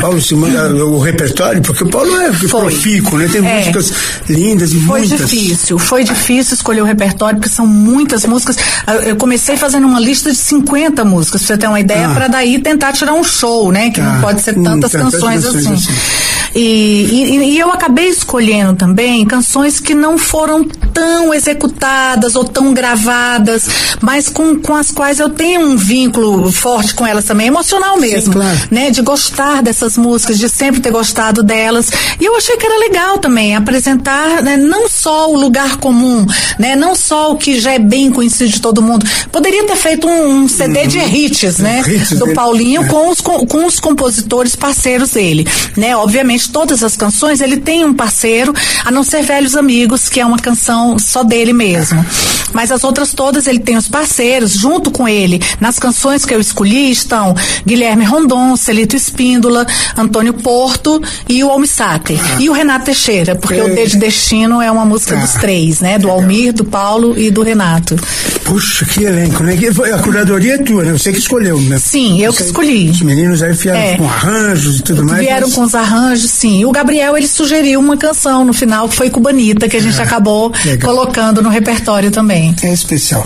Paulo 0.00 0.20
Simões, 0.20 0.54
o 0.54 0.98
repertório, 0.98 1.60
porque 1.62 1.84
o 1.84 1.88
Paulo 1.90 2.16
é 2.20 2.32
Foi. 2.32 2.48
profícuo, 2.48 3.18
né? 3.18 3.28
Tem 3.30 3.46
É. 3.46 3.58
músicas 3.58 3.92
lindas 4.28 4.72
e 4.72 4.80
Foi 4.80 5.00
muitas. 5.00 5.18
difícil, 5.30 5.78
foi 5.78 6.04
difícil 6.04 6.54
escolher 6.54 6.80
o 6.80 6.84
repertório, 6.84 7.36
porque 7.38 7.54
são 7.54 7.66
muitas 7.66 8.24
músicas. 8.24 8.56
Eu 9.04 9.16
comecei 9.16 9.56
fazendo 9.56 9.86
uma 9.86 10.00
lista 10.00 10.30
de 10.30 10.36
50 10.38 11.04
músicas, 11.04 11.42
pra 11.42 11.48
você 11.48 11.58
ter 11.58 11.66
uma 11.68 11.80
ideia, 11.80 12.08
Ah. 12.08 12.14
para 12.14 12.28
daí 12.28 12.58
tentar 12.58 12.92
tirar 12.92 13.12
um 13.14 13.22
show, 13.24 13.70
né? 13.70 13.90
Que 13.90 14.00
Ah, 14.00 14.04
não 14.14 14.20
pode 14.22 14.40
ser 14.40 14.56
hum, 14.58 14.62
tantas 14.64 14.92
tantas 14.92 15.12
canções 15.12 15.44
canções 15.44 15.66
assim. 15.66 15.74
assim. 15.74 15.92
E, 16.54 16.60
e- 16.60 17.50
e 17.54 17.58
eu 17.58 17.70
acabei 17.72 18.08
escolhendo 18.08 18.74
também 18.74 19.24
canções 19.26 19.80
que 19.80 19.92
não 19.92 20.16
foram 20.16 20.64
tão 20.92 21.34
executadas 21.34 22.36
ou 22.36 22.44
tão 22.44 22.72
gravadas, 22.72 23.66
mas 24.00 24.28
com, 24.28 24.56
com 24.60 24.72
as 24.74 24.90
quais 24.90 25.18
eu 25.18 25.28
tenho 25.30 25.60
um 25.66 25.76
vínculo 25.76 26.50
forte 26.52 26.94
com 26.94 27.04
elas 27.06 27.24
também, 27.24 27.48
emocional 27.48 27.98
mesmo, 27.98 28.32
claro. 28.34 28.56
né? 28.70 28.90
De 28.90 29.02
gostar 29.02 29.62
dessas 29.62 29.73
músicas, 29.96 30.38
de 30.38 30.48
sempre 30.48 30.80
ter 30.80 30.90
gostado 30.90 31.42
delas. 31.42 31.90
E 32.20 32.24
eu 32.24 32.36
achei 32.36 32.56
que 32.56 32.66
era 32.66 32.78
legal 32.78 33.18
também 33.18 33.56
apresentar 33.56 34.42
né, 34.42 34.56
não 34.56 34.88
só 34.88 35.30
o 35.30 35.36
lugar 35.36 35.76
comum, 35.78 36.26
né? 36.58 36.76
Não 36.76 36.94
só 36.94 37.32
o 37.32 37.36
que 37.36 37.60
já 37.60 37.72
é 37.72 37.78
bem 37.78 38.10
conhecido 38.10 38.50
de 38.50 38.60
todo 38.60 38.82
mundo. 38.82 39.06
Poderia 39.30 39.64
ter 39.64 39.76
feito 39.76 40.06
um, 40.06 40.44
um 40.44 40.48
CD 40.48 40.86
de 40.86 40.98
hits, 40.98 41.58
né? 41.58 41.82
Hits 41.86 42.10
do 42.10 42.24
dele. 42.26 42.34
Paulinho 42.34 42.86
com 42.88 43.08
os, 43.08 43.20
com, 43.20 43.46
com 43.46 43.66
os 43.66 43.80
compositores 43.80 44.54
parceiros 44.56 45.10
dele, 45.10 45.46
né? 45.76 45.96
Obviamente, 45.96 46.50
todas 46.50 46.82
as 46.82 46.96
canções 46.96 47.40
ele 47.40 47.56
tem 47.56 47.84
um 47.84 47.94
parceiro, 47.94 48.52
a 48.84 48.90
não 48.90 49.02
ser 49.02 49.22
Velhos 49.22 49.56
Amigos, 49.56 50.08
que 50.08 50.20
é 50.20 50.26
uma 50.26 50.38
canção 50.38 50.98
só 50.98 51.22
dele 51.22 51.52
mesmo. 51.52 52.04
Mas 52.52 52.70
as 52.70 52.84
outras 52.84 53.12
todas 53.12 53.46
ele 53.46 53.58
tem 53.58 53.76
os 53.76 53.88
parceiros, 53.88 54.52
junto 54.52 54.90
com 54.90 55.08
ele. 55.08 55.42
Nas 55.60 55.78
canções 55.78 56.24
que 56.24 56.32
eu 56.32 56.40
escolhi 56.40 56.90
estão 56.90 57.34
Guilherme 57.66 58.04
Rondon, 58.04 58.56
Celito 58.56 58.94
Espíndola, 58.94 59.63
Antônio 59.96 60.34
Porto 60.34 61.02
e 61.28 61.42
o 61.44 61.50
Almissater. 61.50 62.18
E 62.40 62.48
o 62.48 62.52
Renato 62.52 62.86
Teixeira, 62.86 63.34
porque 63.34 63.60
o 63.60 63.74
D 63.74 63.86
de 63.86 63.96
Destino 63.98 64.60
é 64.60 64.70
uma 64.70 64.84
música 64.84 65.16
dos 65.16 65.32
três, 65.34 65.80
né? 65.80 65.98
Do 65.98 66.10
Almir, 66.10 66.52
do 66.52 66.64
Paulo 66.64 67.18
e 67.18 67.30
do 67.30 67.42
Renato. 67.42 67.96
Puxa, 68.44 68.84
que 68.84 69.04
elenco, 69.04 69.42
né? 69.42 69.56
Que 69.56 69.68
A 69.68 69.98
curadoria 69.98 70.54
é 70.54 70.58
tua, 70.58 70.82
né? 70.84 70.92
Você 70.92 71.12
que 71.12 71.18
escolheu, 71.18 71.60
né? 71.60 71.78
Sim, 71.78 72.20
eu 72.22 72.32
que 72.32 72.38
Você- 72.38 72.44
escolhi. 72.46 72.90
Os 72.90 73.00
meninos 73.02 73.42
aí 73.42 73.52
vieram 73.52 73.78
É. 73.80 73.96
com 73.96 74.04
arranjos 74.04 74.78
e 74.78 74.82
tudo 74.82 75.04
mais. 75.04 75.20
Vieram 75.20 75.46
mas- 75.46 75.54
com 75.54 75.62
os 75.62 75.74
arranjos, 75.74 76.30
sim. 76.30 76.60
E 76.60 76.66
o 76.66 76.70
Gabriel, 76.72 77.16
ele 77.16 77.26
sugeriu 77.28 77.80
uma 77.80 77.96
canção 77.96 78.44
no 78.44 78.52
final, 78.52 78.88
que 78.88 78.94
foi 78.96 79.08
Cubanita, 79.10 79.68
que 79.68 79.76
a 79.76 79.80
gente 79.80 80.00
acabou 80.00 80.52
Ah, 80.54 80.58
legal. 80.66 80.90
colocando 80.94 81.42
no 81.42 81.48
repertório 81.48 82.10
também. 82.10 82.54
É 82.62 82.72
especial. 82.72 83.24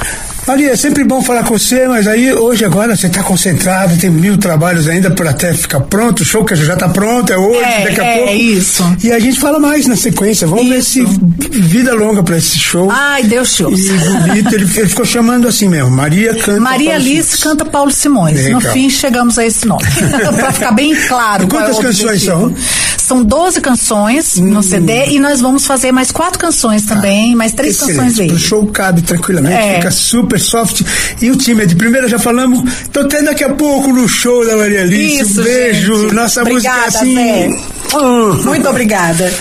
Maria, 0.49 0.71
é 0.73 0.77
sempre 0.77 1.05
bom 1.05 1.23
falar 1.23 1.45
com 1.45 1.59
você, 1.59 1.87
mas 1.87 2.07
aí 2.07 2.33
hoje 2.33 2.65
agora 2.65 2.97
você 2.97 3.07
está 3.07 3.23
concentrado, 3.23 3.97
tem 3.99 4.09
mil 4.09 4.39
trabalhos 4.39 4.89
ainda 4.89 5.11
para 5.11 5.29
até 5.31 5.53
ficar 5.53 5.81
pronto, 5.81 6.23
o 6.23 6.25
show 6.25 6.43
que 6.43 6.57
já 6.57 6.73
está 6.73 6.89
pronto, 6.89 7.31
é 7.31 7.37
hoje, 7.37 7.61
É, 7.63 7.85
daqui 7.85 8.01
a 8.01 8.05
é, 8.05 8.17
pouco. 8.19 8.33
isso. 8.33 8.97
E 9.05 9.13
a 9.13 9.19
gente 9.19 9.39
fala 9.39 9.59
mais 9.59 9.87
na 9.87 9.95
sequência, 9.95 10.47
vamos 10.47 10.67
ver 10.69 10.83
se 10.83 11.05
vida 11.05 11.93
longa 11.93 12.23
para 12.23 12.39
esse 12.39 12.59
show. 12.59 12.89
Ai, 12.91 13.25
E 13.31 13.39
ouça. 13.39 13.65
bonito, 13.65 14.55
ele, 14.55 14.65
ele 14.65 14.89
ficou 14.89 15.05
chamando 15.05 15.47
assim 15.47 15.69
mesmo, 15.69 15.91
Maria 15.91 16.35
canta. 16.35 16.61
Maria 16.61 16.93
Paulo 16.93 17.05
Alice 17.05 17.29
Simões. 17.37 17.43
canta 17.45 17.65
Paulo 17.67 17.91
Simões. 17.91 18.37
Legal. 18.43 18.61
No 18.63 18.73
fim, 18.73 18.89
chegamos 18.89 19.39
a 19.39 19.45
esse 19.45 19.67
nome. 19.67 19.83
pra 20.35 20.51
ficar 20.53 20.71
bem 20.73 20.95
claro. 21.09 21.43
E 21.43 21.47
é 21.47 21.49
quantas 21.51 21.77
o 21.77 21.83
canções 21.83 22.23
são? 22.23 22.45
Hum. 22.47 22.55
São 22.97 23.23
12 23.25 23.61
canções 23.61 24.37
no 24.39 24.63
CD 24.63 25.07
e 25.11 25.19
nós 25.19 25.41
vamos 25.41 25.67
fazer 25.67 25.93
mais 25.93 26.11
quatro 26.11 26.39
canções 26.39 26.83
também, 26.85 27.35
mais 27.35 27.53
três 27.53 27.79
canções 27.79 27.97
Excelente. 28.13 28.17
dele. 28.17 28.33
O 28.35 28.39
show 28.39 28.67
cabe 28.67 29.01
tranquilamente, 29.03 29.55
É. 29.57 29.75
fica 29.77 29.91
super 29.91 30.38
soft. 30.38 30.83
E 31.20 31.31
o 31.31 31.37
time 31.37 31.62
é 31.62 31.66
de 31.66 31.77
primeira, 31.77 32.09
já 32.09 32.18
falamos. 32.18 32.62
Tô 32.92 33.01
até 33.01 33.22
daqui 33.22 33.44
a 33.44 33.51
pouco 33.51 33.92
no 33.92 34.09
show 34.09 34.46
da 34.46 34.57
Maria 34.57 34.83
Alice. 34.83 35.22
Isso, 35.22 35.40
um 35.40 35.44
beijo. 35.44 36.03
gente. 36.03 36.14
Nossa 36.14 36.42
Obrigada, 36.42 36.85
música 36.85 37.01
é 37.03 37.46
assim. 37.46 38.44
Muito 38.44 38.68
obrigada. 38.68 39.33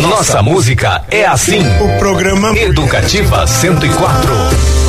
Nossa 0.00 0.42
música 0.42 1.04
é 1.10 1.26
assim. 1.26 1.60
O 1.80 1.98
programa. 1.98 2.56
Educativa 2.56 3.46
104. 3.46 4.30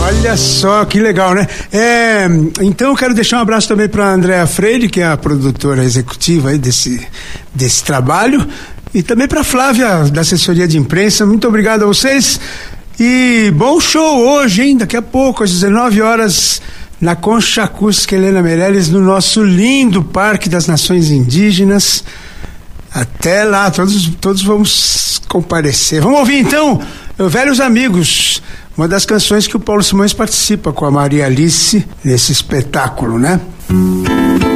Olha 0.02 0.38
só 0.38 0.86
que 0.86 1.00
legal, 1.00 1.34
né? 1.34 1.48
É, 1.72 2.28
então 2.62 2.90
eu 2.90 2.96
quero 2.96 3.14
deixar 3.14 3.38
um 3.38 3.42
abraço 3.42 3.68
também 3.68 3.90
para 3.90 4.06
a 4.06 4.14
Andréa 4.14 4.48
Freire, 4.48 4.88
que 4.88 5.02
é 5.02 5.08
a 5.08 5.18
produtora 5.18 5.84
executiva 5.84 6.50
aí 6.50 6.58
desse, 6.58 7.06
desse 7.54 7.84
trabalho, 7.84 8.48
e 8.94 9.04
também 9.04 9.28
para 9.28 9.44
Flávia, 9.44 10.06
da 10.06 10.22
assessoria 10.22 10.68
de 10.68 10.78
imprensa. 10.78 11.26
Muito 11.26 11.48
obrigado 11.48 11.84
a 11.84 11.88
vocês. 11.88 12.40
E 13.00 13.52
bom 13.56 13.80
show 13.80 14.28
hoje, 14.28 14.64
hein? 14.64 14.78
Daqui 14.78 14.98
a 14.98 15.02
pouco, 15.04 15.44
às 15.44 15.52
19 15.52 16.02
horas, 16.02 16.60
na 17.00 17.16
Concha 17.16 17.64
Acústica 17.64 18.16
Helena 18.16 18.42
Meirelles, 18.42 18.90
no 18.90 19.00
nosso 19.00 19.44
lindo 19.44 20.04
Parque 20.04 20.50
das 20.50 20.66
Nações 20.66 21.12
Indígenas. 21.12 22.04
Até 22.92 23.44
lá, 23.44 23.70
todos, 23.70 24.10
todos 24.20 24.42
vamos 24.42 25.22
comparecer. 25.28 26.02
Vamos 26.02 26.20
ouvir 26.20 26.40
então, 26.40 26.82
Velhos 27.20 27.60
Amigos, 27.60 28.42
uma 28.76 28.88
das 28.88 29.06
canções 29.06 29.46
que 29.46 29.56
o 29.56 29.60
Paulo 29.60 29.84
Simões 29.84 30.14
participa 30.14 30.74
com 30.74 30.84
a 30.84 30.90
Maria 30.90 31.28
Alice 31.28 31.86
nesse 32.04 32.32
espetáculo, 32.32 33.20
né? 33.20 33.40
Velhos 33.70 34.47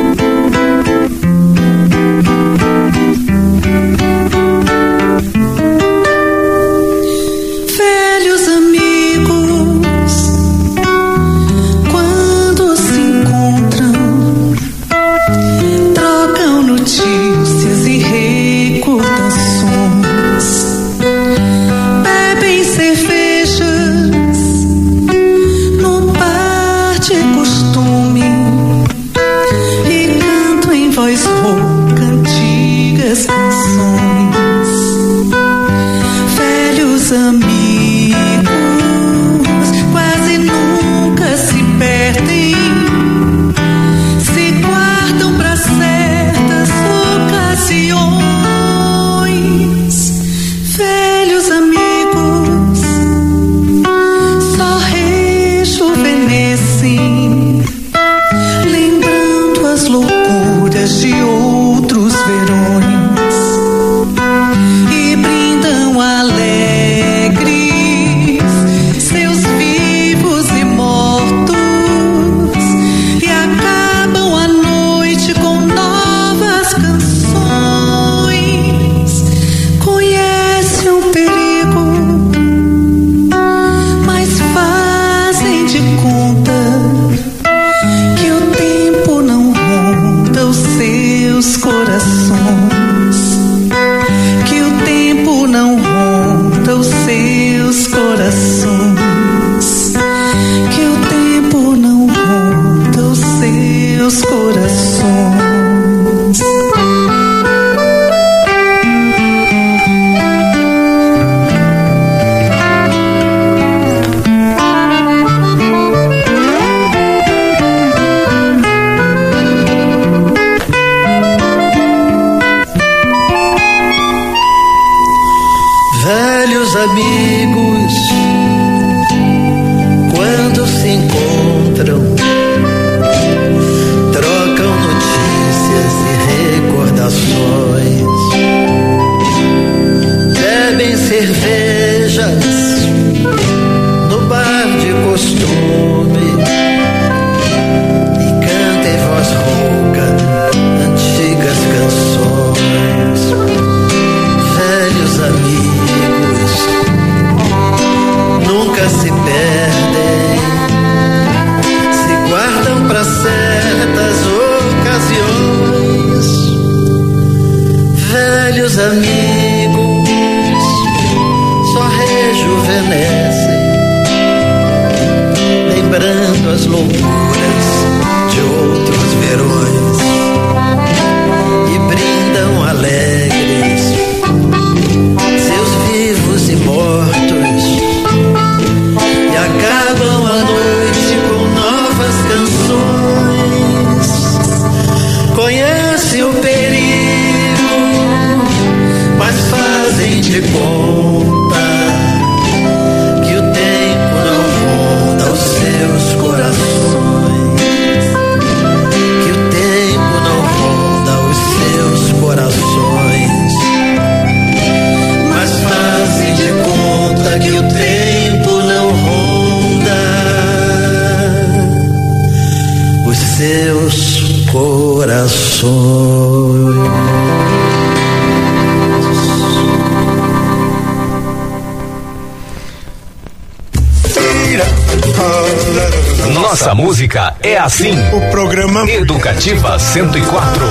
Educativa 239.42 239.80
104. 239.80 240.66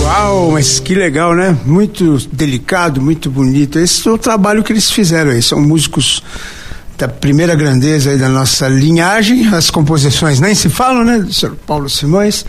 Uau, 0.00 0.50
mas 0.52 0.80
que 0.80 0.94
legal, 0.94 1.34
né? 1.34 1.54
Muito 1.66 2.16
delicado, 2.32 2.98
muito 2.98 3.30
bonito. 3.30 3.78
Esse 3.78 4.08
é 4.08 4.10
o 4.10 4.16
trabalho 4.16 4.64
que 4.64 4.72
eles 4.72 4.90
fizeram 4.90 5.32
aí. 5.32 5.42
São 5.42 5.60
músicos 5.60 6.22
da 6.96 7.06
primeira 7.08 7.54
grandeza 7.54 8.08
aí 8.08 8.16
da 8.16 8.30
nossa 8.30 8.68
linhagem. 8.68 9.46
As 9.54 9.68
composições 9.68 10.40
nem 10.40 10.54
se 10.54 10.70
falam, 10.70 11.04
né? 11.04 11.18
Do 11.18 11.30
Sr. 11.30 11.56
Paulo 11.66 11.90
Simões. 11.90 12.46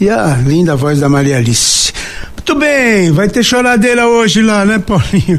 E 0.00 0.08
a 0.08 0.38
linda 0.42 0.74
voz 0.74 1.00
da 1.00 1.08
Maria 1.08 1.36
Alice. 1.36 1.92
Muito 2.34 2.58
bem, 2.58 3.12
vai 3.12 3.28
ter 3.28 3.44
choradeira 3.44 4.08
hoje 4.08 4.40
lá, 4.40 4.64
né, 4.64 4.78
Paulinho? 4.78 5.38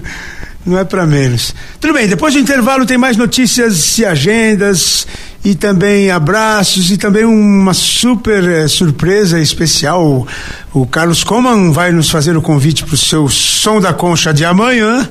Não 0.63 0.77
é 0.77 0.83
para 0.83 1.07
menos. 1.07 1.55
Tudo 1.79 1.95
bem, 1.95 2.07
depois 2.07 2.35
do 2.35 2.39
intervalo 2.39 2.85
tem 2.85 2.99
mais 2.99 3.17
notícias 3.17 3.97
e 3.97 4.05
agendas 4.05 5.07
e 5.45 5.53
também 5.53 6.09
abraços 6.09 6.89
e 6.89 6.97
também 6.97 7.23
uma 7.23 7.73
super 7.75 8.43
eh, 8.43 8.67
surpresa 8.67 9.39
especial. 9.39 10.27
O, 10.73 10.87
Carlos 10.87 11.23
Coman 11.23 11.71
vai 11.71 11.91
nos 11.91 12.09
fazer 12.09 12.35
o 12.35 12.41
convite 12.41 12.83
para 12.83 12.95
o 12.95 12.97
seu 12.97 13.29
Som 13.29 13.79
da 13.79 13.93
Concha 13.93 14.33
de 14.33 14.43
amanhã 14.43 15.07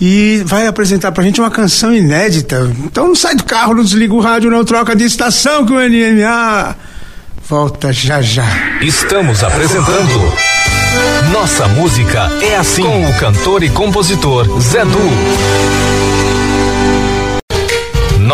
e 0.00 0.44
vai 0.46 0.68
apresentar 0.68 1.10
pra 1.10 1.24
gente 1.24 1.40
uma 1.40 1.50
canção 1.50 1.92
inédita. 1.92 2.72
Então 2.84 3.08
não 3.08 3.16
sai 3.16 3.34
do 3.34 3.42
carro, 3.42 3.74
não 3.74 3.82
desliga 3.82 4.14
o 4.14 4.20
rádio, 4.20 4.48
não 4.48 4.64
troca 4.64 4.94
de 4.94 5.04
estação 5.04 5.66
que 5.66 5.72
o 5.72 5.76
NMA 5.76 6.76
volta 7.48 7.92
já 7.92 8.22
já. 8.22 8.46
Estamos 8.80 9.42
apresentando 9.42 10.32
Nossa 11.32 11.66
Música 11.66 12.30
é 12.40 12.56
assim 12.56 12.84
com 12.84 13.08
o 13.08 13.14
cantor 13.14 13.64
e 13.64 13.70
compositor 13.70 14.60
Zé 14.60 14.84
Du. 14.84 16.31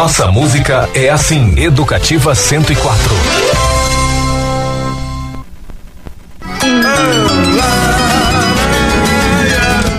Nossa 0.00 0.30
música 0.30 0.88
é 0.94 1.10
assim, 1.10 1.54
Educativa 1.56 2.32
104. 2.32 3.16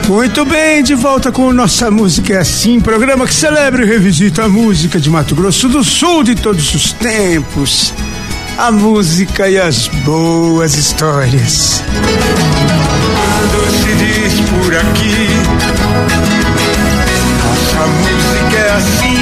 Muito 0.08 0.46
bem, 0.46 0.82
de 0.84 0.96
volta 0.96 1.34
com 1.34 1.52
Nossa 1.52 1.92
Música 1.92 2.36
é 2.36 2.38
Assim, 2.38 2.80
programa 2.80 3.28
que 3.28 3.34
celebra 3.34 3.84
e 3.84 3.86
revisita 3.86 4.46
a 4.46 4.48
música 4.48 5.02
de 5.02 5.10
Mato 5.10 5.36
Grosso 5.36 5.68
do 5.68 5.84
Sul 5.84 6.24
de 6.24 6.34
todos 6.34 6.74
os 6.74 6.94
tempos. 6.94 7.94
A 8.58 8.72
música 8.72 9.50
e 9.50 9.60
as 9.60 9.88
boas 10.06 10.76
histórias. 10.76 11.84
Quando 13.52 13.70
se 13.74 13.94
diz 13.96 14.50
por 14.50 14.74
aqui, 14.78 15.28
nossa 17.44 17.86
música 17.86 18.58
é 18.58 18.72
assim. 18.72 19.19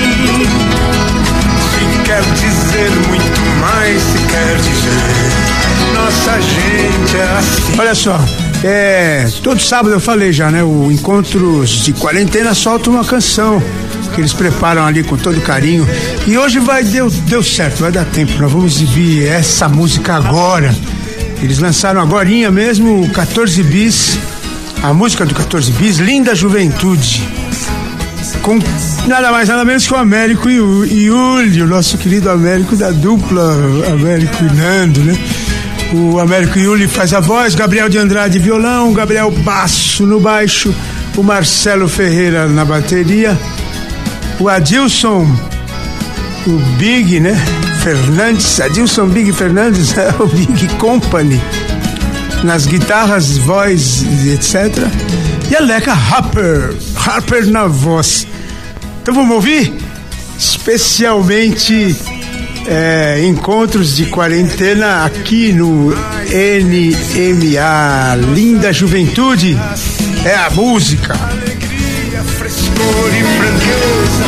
Quer 2.18 2.34
dizer 2.34 2.90
muito 3.10 3.42
mais, 3.60 4.02
se 4.02 4.18
quer 4.18 4.56
dizer, 4.56 5.94
nossa 5.94 6.42
gente 6.42 7.16
é 7.16 7.38
assim. 7.38 7.80
Olha 7.80 7.94
só, 7.94 8.20
é, 8.64 9.30
todo 9.44 9.62
sábado 9.62 9.94
eu 9.94 10.00
falei 10.00 10.34
já, 10.34 10.50
né? 10.50 10.64
O 10.64 10.92
Encontros 10.92 11.70
de 11.70 11.94
Quarentena 11.94 12.56
solta 12.56 12.90
uma 12.90 13.06
canção 13.06 13.62
que 14.16 14.22
eles 14.22 14.34
preparam 14.34 14.84
ali 14.84 15.04
com 15.04 15.16
todo 15.16 15.40
carinho. 15.42 15.88
E 16.26 16.36
hoje 16.36 16.58
vai, 16.58 16.84
deu, 16.84 17.08
deu 17.08 17.44
certo, 17.44 17.82
vai 17.82 17.92
dar 17.92 18.06
tempo. 18.06 18.34
Nós 18.40 18.52
vamos 18.52 18.82
exibir 18.82 19.28
essa 19.28 19.70
música 19.70 20.16
agora. 20.16 20.76
Eles 21.44 21.60
lançaram 21.60 22.02
agorinha 22.02 22.50
mesmo 22.50 23.04
o 23.04 23.10
14 23.12 23.62
Bis, 23.62 24.18
a 24.82 24.92
música 24.92 25.24
do 25.24 25.36
14 25.36 25.72
Bis, 25.74 25.98
Linda 25.98 26.34
Juventude. 26.34 27.30
Com 28.42 28.60
nada 29.08 29.32
mais, 29.32 29.48
nada 29.48 29.64
menos 29.64 29.88
que 29.88 29.94
o 29.94 29.98
Américo 29.98 30.50
e 30.50 30.60
o 30.60 30.84
Yuli, 30.86 31.62
o 31.62 31.68
nosso 31.68 31.98
querido 31.98 32.30
Américo 32.30 32.76
da 32.76 32.92
dupla 32.92 33.54
Américo 33.92 34.44
e 34.44 34.56
Nando, 34.56 35.02
né? 35.02 35.18
O 35.94 36.20
Américo 36.20 36.60
Yuli 36.60 36.88
faz 36.88 37.14
a 37.14 37.20
voz, 37.20 37.56
Gabriel 37.56 37.88
de 37.88 37.98
Andrade 37.98 38.40
violão, 38.40 38.92
Gabriel 38.94 39.32
Basso 39.32 40.06
no 40.06 40.20
baixo, 40.20 40.74
o 41.16 41.24
Marcelo 41.24 41.88
Ferreira 41.88 42.48
na 42.48 42.66
bateria, 42.66 43.38
o 44.40 44.50
Adilson, 44.50 45.26
o 46.46 46.60
Big, 46.78 47.20
né? 47.20 47.36
Fernandes, 47.84 48.60
Adilson 48.60 49.08
Big 49.08 49.32
Fernandes, 49.32 49.98
é 49.98 50.14
o 50.20 50.28
Big 50.28 50.68
Company, 50.76 51.42
nas 52.44 52.66
guitarras, 52.66 53.38
voz, 53.38 54.04
etc. 54.28 54.76
E 55.50 55.56
a 55.56 55.62
Leca 55.62 55.94
Harper, 55.94 56.76
Harper 56.96 57.48
na 57.48 57.68
voz. 57.68 58.28
Então 59.02 59.14
vamos 59.14 59.36
ouvir? 59.36 59.74
Especialmente 60.38 61.96
é, 62.68 63.26
encontros 63.26 63.96
de 63.96 64.08
quarentena 64.08 65.06
aqui 65.06 65.54
no 65.54 65.92
NMA. 66.30 68.16
Linda 68.34 68.74
Juventude 68.74 69.58
é 70.26 70.36
a 70.36 70.50
música. 70.50 71.14
Alegria, 71.14 72.22
frescor 72.24 73.10
e 73.14 73.24
franqueza, 73.38 74.26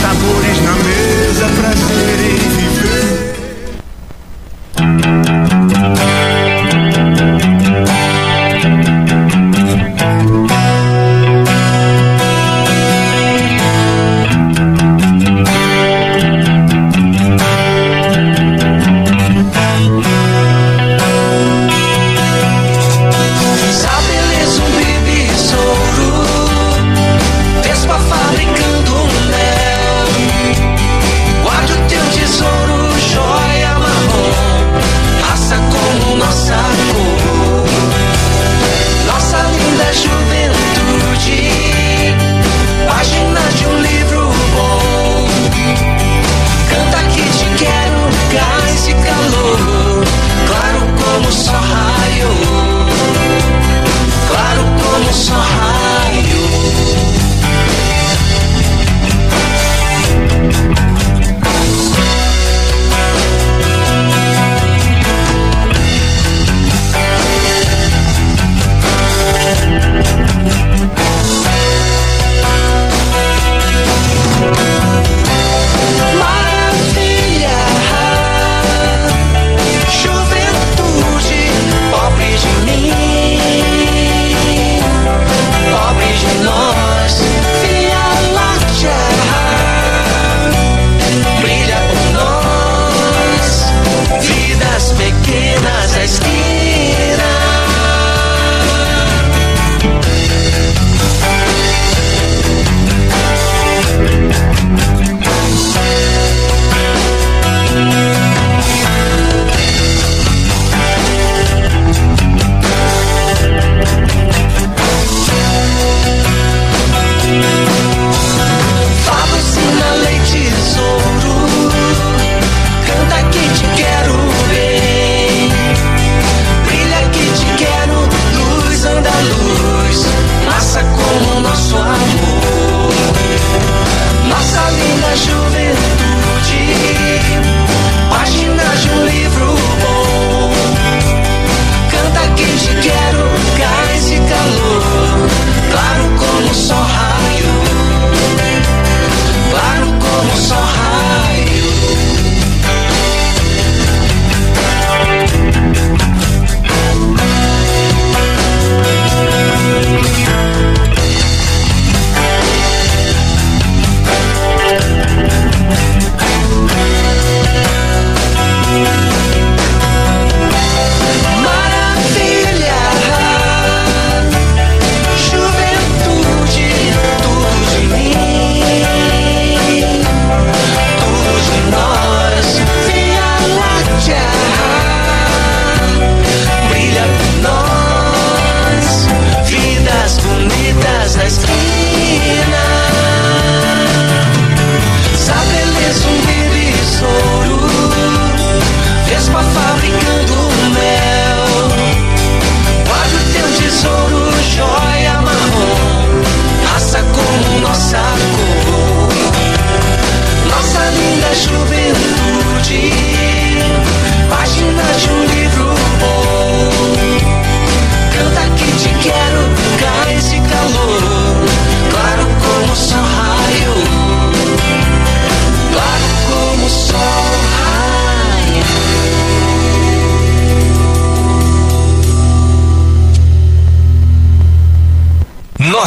sabores 0.00 0.62
na 0.62 0.76
mesa, 0.84 1.48
prazer 1.60 2.20
em 2.20 2.38
viver. 5.26 5.39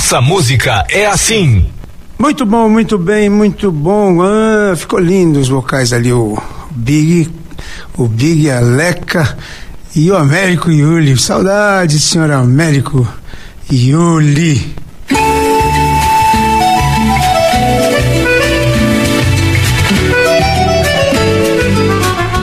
Nossa 0.03 0.19
música 0.19 0.85
é 0.89 1.05
assim. 1.05 1.65
Muito 2.19 2.45
bom, 2.45 2.67
muito 2.67 2.97
bem, 2.97 3.29
muito 3.29 3.71
bom. 3.71 4.21
Ah, 4.21 4.75
ficou 4.75 4.99
lindo 4.99 5.39
os 5.39 5.47
vocais 5.47 5.93
ali, 5.93 6.11
o 6.11 6.37
Big, 6.71 7.31
o 7.97 8.05
Big 8.05 8.51
Aleca 8.51 9.37
e 9.95 10.11
o 10.11 10.17
Américo 10.17 10.69
Yuli. 10.69 11.17
Saudade, 11.17 12.01
senhor 12.01 12.29
Américo 12.31 13.07
Yuli. 13.71 14.75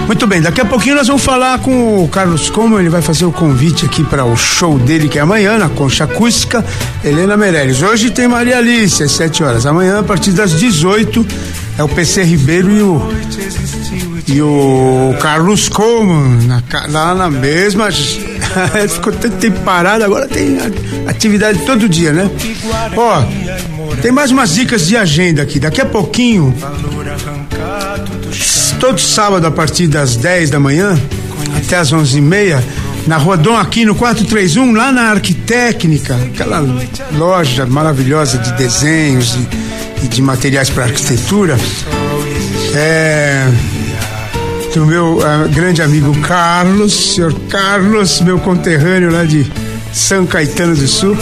Muito 0.07 0.27
bem, 0.27 0.43
daqui 0.43 0.61
a 0.61 0.65
pouquinho 0.65 0.97
nós 0.97 1.07
vamos 1.07 1.23
falar 1.23 1.61
com 1.61 2.03
o 2.03 2.09
Carlos 2.09 2.51
Como, 2.51 2.81
ele 2.81 2.89
vai 2.89 3.01
fazer 3.01 3.27
o 3.27 3.33
convite 3.33 3.87
aqui 3.87 4.03
para 4.03 4.25
o 4.25 4.37
show 4.37 4.79
dele 4.79 5.09
que 5.09 5.19
é 5.19 5.23
amanhã 5.23 5.57
na 5.57 5.69
Concha 5.69 6.05
Acústica, 6.05 6.65
Helena 7.03 7.37
Meirelles. 7.37 7.83
Hoje 7.83 8.11
tem 8.11 8.29
Maria 8.29 8.59
Alice 8.59 9.03
às 9.03 9.13
7 9.13 9.43
horas. 9.43 9.67
Amanhã, 9.67 10.01
a 10.01 10.03
partir 10.03 10.33
das 10.33 10.53
18, 10.53 11.27
é 11.79 11.83
o 11.83 11.89
PC 11.89 12.23
Ribeiro 12.23 12.71
e 12.71 12.83
o 12.83 13.11
e 14.29 14.41
o 14.41 15.15
Carlos 15.21 15.69
Como 15.69 16.15
na, 16.47 16.63
lá 16.89 17.15
na 17.15 17.31
mesma. 17.31 17.89
Ficou 18.89 19.13
tanto 19.13 19.37
tempo 19.37 19.61
parado, 19.61 20.05
agora 20.05 20.29
tem 20.29 20.59
atividade 21.07 21.59
todo 21.61 21.89
dia, 21.89 22.13
né? 22.13 22.31
Ó, 22.97 23.23
tem 24.01 24.13
mais 24.13 24.31
umas 24.31 24.55
dicas 24.55 24.87
de 24.87 24.97
agenda 24.97 25.43
aqui. 25.43 25.59
Daqui 25.59 25.81
a 25.81 25.87
pouquinho 25.87 26.55
todo 28.79 28.99
sábado 28.99 29.47
a 29.47 29.51
partir 29.51 29.89
das 29.89 30.17
10 30.17 30.51
da 30.51 30.59
manhã 30.59 30.99
até 31.57 31.77
as 31.77 31.93
11h30, 31.93 32.63
na 33.07 33.17
rua 33.17 33.37
Dom 33.37 33.57
Aquino 33.57 33.95
431, 33.95 34.73
lá 34.73 34.93
na 34.93 35.11
Arquitécnica, 35.11 36.15
aquela 36.17 36.65
loja 37.13 37.67
maravilhosa 37.67 38.39
de 38.39 38.53
desenhos 38.53 39.35
e, 39.35 40.05
e 40.05 40.09
de 40.09 40.23
materiais 40.23 40.71
para 40.71 40.85
arquitetura. 40.85 41.57
É, 42.75 43.49
do 44.75 44.87
meu 44.87 45.19
uh, 45.19 45.49
grande 45.53 45.83
amigo 45.83 46.17
Carlos, 46.21 47.15
senhor 47.15 47.35
Carlos, 47.49 48.21
meu 48.21 48.39
conterrâneo 48.39 49.11
lá 49.11 49.25
de 49.25 49.51
São 49.93 50.27
Caetano 50.27 50.77
do 50.77 50.87
Sul. 50.87 51.17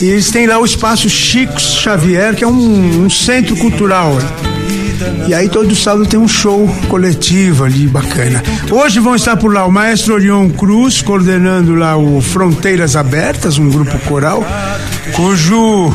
E 0.00 0.06
eles 0.06 0.30
têm 0.30 0.46
lá 0.46 0.58
o 0.58 0.64
espaço 0.64 1.08
Chico 1.08 1.60
Xavier, 1.60 2.34
que 2.34 2.42
é 2.42 2.46
um, 2.46 3.04
um 3.04 3.10
centro 3.10 3.56
cultural. 3.56 4.18
E 5.26 5.34
aí 5.34 5.48
todo 5.48 5.74
sábado 5.74 6.06
tem 6.06 6.18
um 6.18 6.28
show 6.28 6.68
coletivo 6.88 7.64
ali, 7.64 7.86
bacana. 7.86 8.42
Hoje 8.70 9.00
vão 9.00 9.14
estar 9.14 9.36
por 9.36 9.52
lá 9.52 9.64
o 9.64 9.72
maestro 9.72 10.14
Orion 10.14 10.50
Cruz, 10.50 11.00
coordenando 11.00 11.74
lá 11.74 11.96
o 11.96 12.20
Fronteiras 12.20 12.96
Abertas, 12.96 13.58
um 13.58 13.70
grupo 13.70 13.98
coral, 14.00 14.44
cujo. 15.14 15.92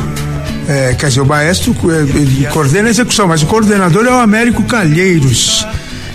É, 0.68 0.94
quer 0.96 1.08
dizer, 1.08 1.22
o 1.22 1.26
maestro 1.26 1.74
ele 2.14 2.46
coordena 2.52 2.90
a 2.90 2.92
execução, 2.92 3.26
mas 3.28 3.42
o 3.42 3.46
coordenador 3.46 4.06
é 4.06 4.10
o 4.10 4.20
Américo 4.20 4.64
Calheiros. 4.64 5.66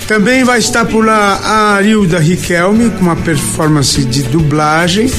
Também 0.07 0.45
vai 0.45 0.59
estar 0.59 0.85
por 0.85 1.07
lá 1.07 1.41
a 1.43 1.75
Arilda 1.77 2.19
Riquelme, 2.19 2.91
com 2.91 3.01
uma 3.01 3.17
performance 3.17 4.05
de 4.05 4.23
dublagem. 4.25 5.11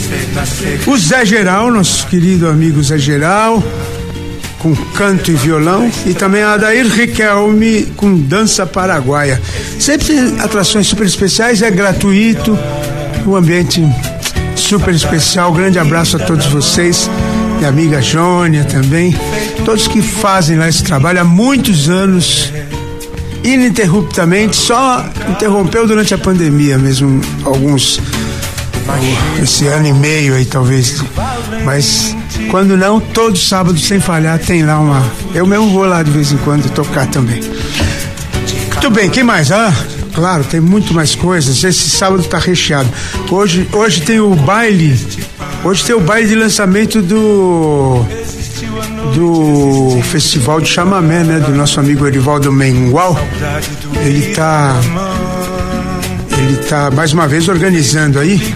O 0.85 0.97
Zé 0.97 1.25
Geral, 1.25 1.71
nosso 1.71 2.05
querido 2.07 2.47
amigo 2.47 2.83
Zé 2.83 2.99
Geral 2.99 3.63
com 4.63 4.73
canto 4.73 5.29
e 5.29 5.35
violão, 5.35 5.91
e 6.05 6.13
também 6.13 6.41
a 6.41 6.53
Adair 6.53 6.87
Riquelme 6.87 7.83
com 7.97 8.17
dança 8.17 8.65
paraguaia. 8.65 9.39
Sempre 9.77 10.17
atrações 10.39 10.87
super 10.87 11.05
especiais, 11.05 11.61
é 11.61 11.69
gratuito, 11.69 12.57
um 13.27 13.35
ambiente 13.35 13.85
super 14.55 14.95
especial. 14.95 15.51
Grande 15.51 15.77
abraço 15.77 16.15
a 16.15 16.19
todos 16.19 16.45
vocês, 16.45 17.09
minha 17.57 17.67
amiga 17.67 18.01
Jônia 18.01 18.63
também, 18.63 19.13
todos 19.65 19.85
que 19.85 20.01
fazem 20.01 20.57
lá 20.57 20.69
esse 20.69 20.81
trabalho 20.81 21.19
há 21.19 21.25
muitos 21.25 21.89
anos, 21.89 22.53
ininterruptamente, 23.43 24.55
só 24.55 25.05
interrompeu 25.29 25.85
durante 25.85 26.13
a 26.13 26.17
pandemia 26.17 26.77
mesmo, 26.77 27.19
alguns 27.43 27.99
esse 29.41 29.67
ano 29.67 29.87
e 29.87 29.93
meio 29.93 30.35
aí 30.35 30.45
talvez. 30.45 31.03
Mas 31.65 32.15
quando 32.49 32.77
não, 32.77 32.99
todo 32.99 33.37
sábado 33.37 33.77
sem 33.79 33.99
falhar 33.99 34.39
tem 34.39 34.63
lá 34.63 34.79
uma. 34.79 35.03
Eu 35.33 35.45
mesmo 35.45 35.69
vou 35.69 35.85
lá 35.85 36.03
de 36.03 36.11
vez 36.11 36.31
em 36.31 36.37
quando 36.37 36.69
tocar 36.71 37.07
também. 37.07 37.41
Muito 38.69 38.89
bem, 38.89 39.09
quem 39.09 39.23
mais? 39.23 39.51
Ah, 39.51 39.73
claro, 40.13 40.43
tem 40.43 40.59
muito 40.59 40.93
mais 40.93 41.15
coisas. 41.15 41.63
Esse 41.63 41.89
sábado 41.89 42.23
tá 42.23 42.37
recheado. 42.37 42.89
Hoje, 43.31 43.67
hoje 43.71 44.01
tem 44.01 44.19
o 44.19 44.35
baile. 44.35 44.99
Hoje 45.63 45.83
tem 45.85 45.95
o 45.95 46.01
baile 46.01 46.27
de 46.27 46.35
lançamento 46.35 47.01
do 47.01 48.05
do 49.15 50.01
Festival 50.03 50.59
de 50.59 50.69
Chamamé, 50.69 51.23
né? 51.23 51.39
Do 51.39 51.53
nosso 51.53 51.79
amigo 51.79 52.05
Erivaldo 52.05 52.51
Mengual. 52.51 53.17
Ele 54.03 54.33
tá 54.33 54.75
ele 56.37 56.59
está 56.59 56.91
mais 56.91 57.13
uma 57.13 57.27
vez 57.27 57.47
organizando 57.47 58.19
aí 58.19 58.53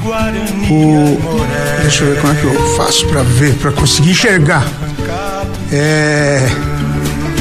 o. 0.69 1.47
Deixa 1.88 2.03
eu 2.03 2.13
ver 2.13 2.19
como 2.19 2.33
é 2.33 2.35
que 2.35 2.43
eu 2.43 2.75
faço 2.75 3.07
para 3.07 3.23
ver, 3.23 3.53
para 3.55 3.71
conseguir 3.71 4.11
enxergar. 4.11 4.67
É. 5.71 6.45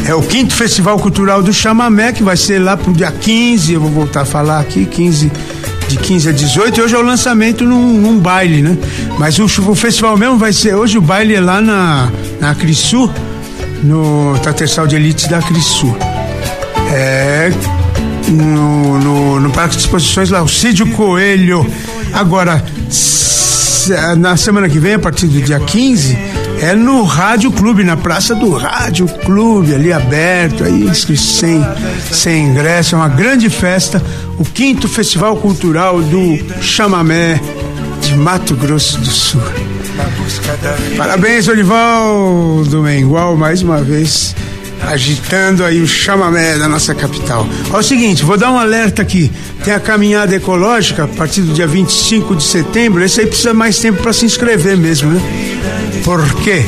É 0.07 0.15
o 0.15 0.23
quinto 0.23 0.55
Festival 0.55 0.97
Cultural 1.01 1.43
do 1.43 1.53
Chamamé, 1.53 2.13
que 2.13 2.23
vai 2.23 2.37
ser 2.37 2.61
lá 2.61 2.77
pro 2.77 2.93
dia 2.93 3.11
15, 3.11 3.73
eu 3.73 3.81
vou 3.81 3.91
voltar 3.91 4.21
a 4.21 4.25
falar 4.25 4.61
aqui, 4.61 4.87
15, 4.87 5.33
de 5.89 5.97
15 5.97 6.29
a 6.29 6.33
18, 6.33 6.79
e 6.79 6.83
hoje 6.85 6.95
é 6.95 6.99
o 6.99 7.03
lançamento 7.03 7.65
num, 7.65 7.95
num 7.95 8.21
baile, 8.21 8.63
né? 8.63 8.79
Mas 9.19 9.37
o, 9.41 9.47
o, 9.47 9.75
festival 9.75 10.17
mesmo 10.17 10.39
vai 10.39 10.53
ser, 10.53 10.77
hoje 10.77 10.97
o 10.97 11.01
baile 11.01 11.35
é 11.35 11.41
lá 11.41 11.61
na, 11.61 12.09
na 12.41 12.55
Crisu, 12.55 13.11
no 13.83 14.39
Tatersal 14.45 14.87
de 14.87 14.95
Elite 14.95 15.29
da 15.29 15.43
Crisu. 15.43 15.93
É, 16.93 17.51
no, 18.29 19.01
no, 19.01 19.41
no 19.41 19.51
Parque 19.51 19.75
de 19.75 19.83
Exposições 19.83 20.31
lá, 20.31 20.41
o 20.41 20.49
Cídio 20.49 20.87
Coelho. 20.93 21.67
Agora, 22.13 22.65
na 24.19 24.37
semana 24.37 24.69
que 24.69 24.79
vem, 24.79 24.95
a 24.95 24.99
partir 24.99 25.27
do 25.27 25.41
dia 25.41 25.61
15, 25.61 26.17
é 26.61 26.75
no 26.75 27.03
Rádio 27.03 27.51
Clube, 27.53 27.85
na 27.85 27.97
Praça 27.97 28.35
do 28.35 28.51
Rádio 28.51 29.07
Clube, 29.25 29.75
ali 29.75 29.93
aberto, 29.93 30.65
aí 30.65 30.95
sem, 30.95 31.65
sem 32.11 32.47
ingresso, 32.47 32.95
é 32.95 32.99
uma 32.99 33.09
grande 33.09 33.51
festa, 33.51 34.03
o 34.39 34.45
quinto 34.45 34.89
Festival 34.89 35.37
Cultural 35.37 36.01
do 36.01 36.63
Chamamé 36.63 37.41
de 38.01 38.15
Mato 38.17 38.55
Grosso 38.55 38.99
do 38.99 39.11
Sul. 39.11 39.43
Parabéns, 40.97 41.49
Olival 41.49 42.65
do 42.65 42.83
Mengual, 42.83 43.37
mais 43.37 43.63
uma 43.63 43.83
vez 43.83 44.35
agitando 44.83 45.65
aí 45.65 45.81
o 45.81 45.87
chamamé 45.87 46.59
da 46.59 46.69
nossa 46.69 46.95
capital. 46.95 47.47
É 47.73 47.77
o 47.77 47.83
seguinte, 47.83 48.25
vou 48.25 48.37
dar 48.37 48.51
um 48.51 48.59
alerta 48.59 49.03
aqui. 49.03 49.31
Tem 49.65 49.75
a 49.75 49.81
caminhada 49.81 50.35
ecológica 50.35 51.05
a 51.05 51.09
partir 51.09 51.43
do 51.43 51.53
dia 51.53 51.67
25 51.67 52.37
de 52.37 52.43
setembro. 52.43 53.03
Esse 53.03 53.21
aí 53.21 53.27
precisa 53.27 53.55
mais 53.55 53.79
tempo 53.79 54.03
para 54.03 54.13
se 54.13 54.25
inscrever 54.25 54.77
mesmo, 54.77 55.11
né? 55.11 55.21
Por 56.05 56.23
quê? 56.43 56.65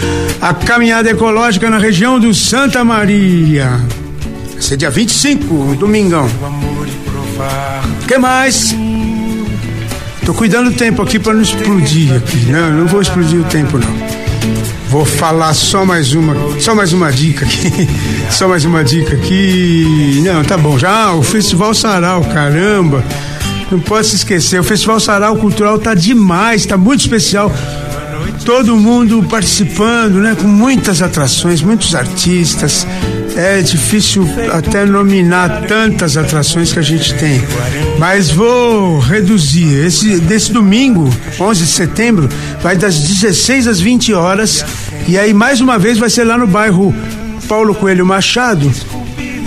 A 0.41 0.55
caminhada 0.55 1.11
ecológica 1.11 1.69
na 1.71 1.79
região 1.79 2.19
do 2.19 2.35
Santa 2.35 2.83
Maria. 2.85 3.81
Vai 4.53 4.63
ser 4.63 4.77
dia 4.77 4.91
25, 4.91 5.77
domingão. 5.77 6.29
O 8.03 8.07
que 8.07 8.19
mais? 8.19 8.75
Tô 10.25 10.33
cuidando 10.33 10.71
do 10.71 10.77
tempo 10.77 11.03
aqui 11.03 11.19
para 11.19 11.35
não 11.35 11.43
explodir 11.43 12.15
aqui. 12.15 12.47
Não, 12.47 12.73
não 12.73 12.87
vou 12.87 13.03
explodir 13.03 13.41
o 13.41 13.45
tempo 13.45 13.79
não. 13.79 14.04
Vou 14.95 15.05
falar 15.05 15.53
só 15.55 15.85
mais 15.85 16.15
uma, 16.15 16.37
só 16.61 16.73
mais 16.73 16.93
uma 16.93 17.11
dica 17.11 17.45
aqui. 17.45 17.89
só 18.31 18.47
mais 18.47 18.65
uma 18.65 18.85
dica 18.85 19.17
aqui. 19.17 20.23
Não, 20.25 20.45
tá 20.45 20.57
bom. 20.57 20.79
Já 20.79 21.13
o 21.15 21.21
Festival 21.21 21.75
Sarau, 21.75 22.23
caramba. 22.27 23.05
Não 23.73 23.81
pode 23.81 24.07
se 24.07 24.15
esquecer. 24.15 24.61
O 24.61 24.63
Festival 24.63 25.01
Sarau 25.01 25.35
Cultural 25.35 25.81
tá 25.81 25.95
demais, 25.95 26.65
tá 26.65 26.77
muito 26.77 27.01
especial. 27.01 27.53
Todo 28.45 28.77
mundo 28.77 29.21
participando, 29.29 30.21
né? 30.21 30.37
Com 30.41 30.47
muitas 30.47 31.03
atrações, 31.03 31.61
muitos 31.61 31.93
artistas. 31.97 32.87
É 33.37 33.61
difícil 33.63 34.25
até 34.53 34.87
nominar 34.87 35.63
tantas 35.67 36.17
atrações 36.17 36.73
que 36.73 36.79
a 36.79 36.83
gente 36.83 37.15
tem. 37.15 37.43
Mas 37.99 38.31
vou 38.31 39.01
reduzir. 39.01 39.85
Esse, 39.85 40.21
desse 40.21 40.53
domingo, 40.53 41.11
11 41.41 41.65
de 41.65 41.69
setembro, 41.69 42.29
vai 42.63 42.77
das 42.77 43.01
16 43.01 43.67
às 43.67 43.81
20 43.81 44.13
horas. 44.13 44.65
E 45.07 45.19
aí, 45.19 45.35
mais 45.35 45.61
uma 45.61 45.79
vez, 45.79 45.99
vai 45.99 46.09
ser 46.09 46.25
lá 46.25 46.39
no 46.39 46.47
bairro 46.47 46.95
Paulo 47.47 47.75
Coelho 47.75 48.07
Machado, 48.07 48.73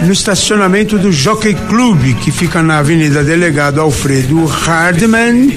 no 0.03 0.13
estacionamento 0.13 0.99
do 0.99 1.11
Jockey 1.11 1.55
Club, 1.67 2.15
que 2.19 2.31
fica 2.31 2.61
na 2.61 2.77
Avenida 2.77 3.23
Delegado 3.23 3.81
Alfredo 3.81 4.45
Hardman, 4.45 5.49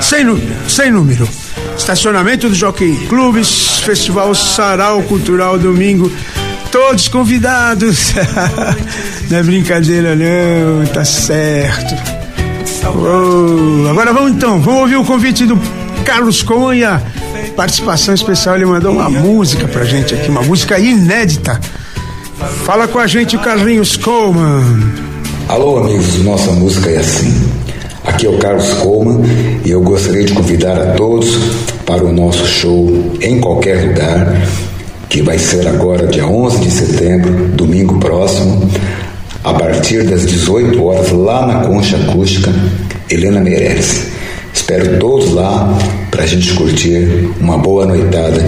sem, 0.00 0.24
sem 0.68 0.92
número. 0.92 1.28
Estacionamento 1.76 2.48
do 2.48 2.54
Jockey 2.54 3.06
Club, 3.08 3.42
Festival 3.44 4.34
Sarau 4.34 5.02
Cultural 5.02 5.58
domingo. 5.58 6.10
Todos 6.70 7.08
convidados. 7.08 8.14
não 9.28 9.38
é 9.38 9.42
brincadeira, 9.42 10.14
não, 10.14 10.86
tá 10.86 11.04
certo. 11.04 11.94
Oh, 12.84 13.88
agora 13.88 14.12
vamos 14.12 14.32
então, 14.32 14.60
vamos 14.60 14.82
ouvir 14.82 14.96
o 14.96 15.04
convite 15.04 15.44
do 15.46 15.58
Carlos 16.04 16.42
Conha. 16.42 17.02
Participação 17.56 18.14
especial, 18.14 18.56
ele 18.56 18.66
mandou 18.66 18.92
uma 18.92 19.10
música 19.10 19.66
pra 19.66 19.84
gente 19.84 20.14
aqui, 20.14 20.28
uma 20.28 20.42
música 20.42 20.78
inédita. 20.78 21.60
Fala 22.64 22.86
com 22.86 22.98
a 22.98 23.06
gente 23.06 23.36
o 23.36 23.40
Carlinhos 23.40 23.96
Coleman. 23.96 24.92
Alô, 25.48 25.78
amigos 25.78 26.22
Nossa 26.22 26.52
Música 26.52 26.90
é 26.90 26.98
Assim. 26.98 27.50
Aqui 28.04 28.26
é 28.26 28.30
o 28.30 28.38
Carlos 28.38 28.72
Coleman 28.74 29.22
e 29.64 29.70
eu 29.70 29.82
gostaria 29.82 30.24
de 30.24 30.32
convidar 30.32 30.78
a 30.78 30.92
todos 30.92 31.36
para 31.84 32.04
o 32.04 32.12
nosso 32.12 32.46
show 32.46 33.12
em 33.20 33.40
qualquer 33.40 33.88
lugar, 33.88 34.48
que 35.08 35.20
vai 35.20 35.38
ser 35.38 35.66
agora 35.66 36.06
dia 36.06 36.26
11 36.26 36.58
de 36.58 36.70
setembro, 36.70 37.48
domingo 37.48 37.98
próximo, 37.98 38.70
a 39.42 39.52
partir 39.54 40.04
das 40.04 40.26
18 40.26 40.82
horas, 40.82 41.10
lá 41.10 41.46
na 41.46 41.60
Concha 41.66 41.96
Acústica, 41.96 42.50
Helena 43.10 43.40
Meireles. 43.40 44.06
Espero 44.52 44.98
todos 44.98 45.32
lá 45.32 45.76
para 46.10 46.24
a 46.24 46.26
gente 46.26 46.52
curtir 46.54 47.30
uma 47.40 47.58
boa 47.58 47.86
noitada 47.86 48.42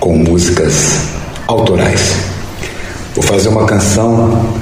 com 0.00 0.16
músicas 0.16 1.08
autorais. 1.46 2.14
Vou 3.14 3.22
fazer 3.22 3.48
uma 3.48 3.66
canção 3.66 4.54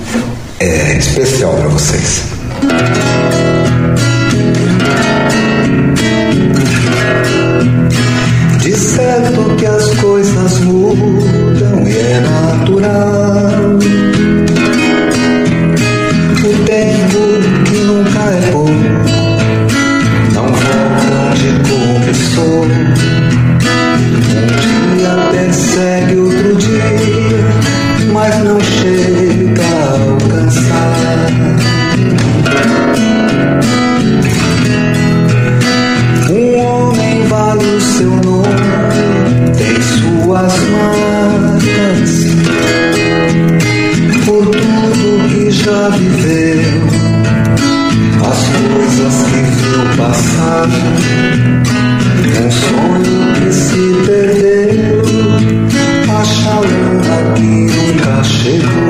é, 0.59 0.97
especial 0.99 1.55
para 1.55 1.69
vocês. 1.69 2.25
De 8.61 8.77
certo 8.77 9.57
que 9.57 9.67
as 9.67 9.95
coisas 9.95 10.61
mudam 10.61 11.89
e 11.89 11.97
é 11.97 12.21
natural. 12.21 13.51
O 16.45 16.65
tempo 16.65 17.65
que 17.65 17.79
nunca 17.79 18.21
é 18.21 18.51
bom 18.53 19.10
Um 22.43 22.67
dia 24.97 25.15
persegue 25.31 26.17
outro 26.17 26.57
dia, 26.57 27.45
mas 28.13 28.39
não 28.45 28.61
chega 28.61 29.63
a 29.63 29.93
alcançar. 30.03 31.31
Um 36.31 36.59
homem 36.59 37.27
vale 37.27 37.65
o 37.65 37.81
seu 37.81 38.11
nome, 38.11 39.51
tem 39.59 39.81
suas 39.83 40.55
marcas 40.71 42.13
por 44.25 44.45
tudo 44.47 45.29
que 45.29 45.51
já 45.51 45.89
viveu, 45.91 46.83
as 48.31 48.41
coisas 48.49 49.15
que 49.25 49.41
viu 49.51 49.83
passar, 49.97 50.69
um 52.39 52.51
sonho 52.51 53.33
que 53.35 53.53
se 53.53 53.95
perdeu, 54.07 55.03
a 56.09 56.25
chalana 56.25 57.35
que 57.35 57.43
nunca 57.43 58.25
chegou. 58.25 58.90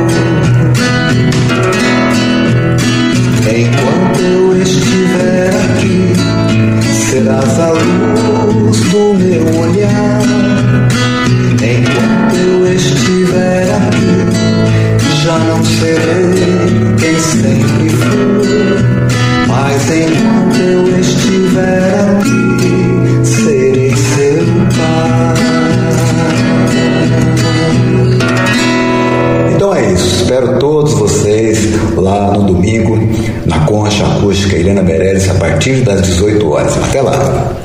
Acústica 34.51 34.57
Helena 34.57 34.83
Meirelles, 34.83 35.29
a 35.29 35.35
partir 35.35 35.83
das 35.83 36.03
18 36.03 36.49
horas. 36.49 36.77
Até 36.77 37.01
lá. 37.01 37.57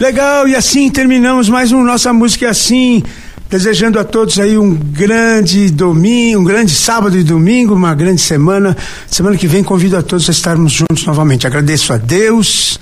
Legal, 0.00 0.48
e 0.48 0.56
assim 0.56 0.90
terminamos 0.90 1.48
mais 1.48 1.70
um 1.70 1.84
Nossa 1.84 2.12
Música 2.12 2.46
é 2.46 2.48
Assim. 2.48 3.02
Desejando 3.48 3.98
a 3.98 4.04
todos 4.04 4.38
aí 4.40 4.56
um 4.56 4.74
grande 4.74 5.70
domingo, 5.70 6.40
um 6.40 6.44
grande 6.44 6.72
sábado 6.72 7.18
e 7.18 7.22
domingo, 7.22 7.74
uma 7.74 7.94
grande 7.94 8.20
semana. 8.20 8.76
Semana 9.06 9.36
que 9.36 9.46
vem 9.46 9.62
convido 9.62 9.96
a 9.96 10.02
todos 10.02 10.28
a 10.28 10.32
estarmos 10.32 10.72
juntos 10.72 11.04
novamente. 11.04 11.46
Agradeço 11.46 11.92
a 11.92 11.98
Deus 11.98 12.80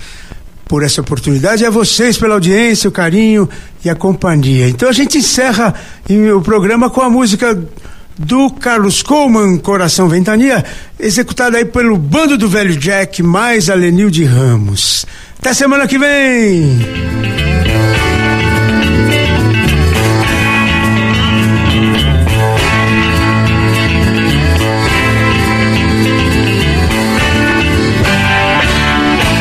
por 0.65 0.81
essa 0.81 1.01
oportunidade 1.01 1.63
e 1.63 1.65
a 1.65 1.69
vocês 1.69 2.17
pela 2.17 2.35
audiência, 2.35 2.87
o 2.87 2.91
carinho 2.91 3.49
e 3.83 3.89
a 3.89 3.95
companhia. 3.95 4.69
Então 4.69 4.87
a 4.87 4.93
gente 4.93 5.17
encerra 5.17 5.75
o 6.35 6.41
programa 6.41 6.89
com 6.89 7.01
a 7.01 7.09
música 7.09 7.61
do 8.25 8.49
Carlos 8.51 9.01
Coleman, 9.03 9.57
Coração 9.57 10.07
Ventania, 10.07 10.63
executada 10.99 11.57
aí 11.57 11.65
pelo 11.65 11.97
Bando 11.97 12.37
do 12.37 12.47
Velho 12.47 12.75
Jack, 12.77 13.21
mais 13.21 13.69
a 13.69 13.75
Lenil 13.75 14.09
de 14.09 14.23
Ramos. 14.23 15.05
Até 15.39 15.53
semana 15.53 15.87
que 15.87 15.97
vem! 15.97 16.79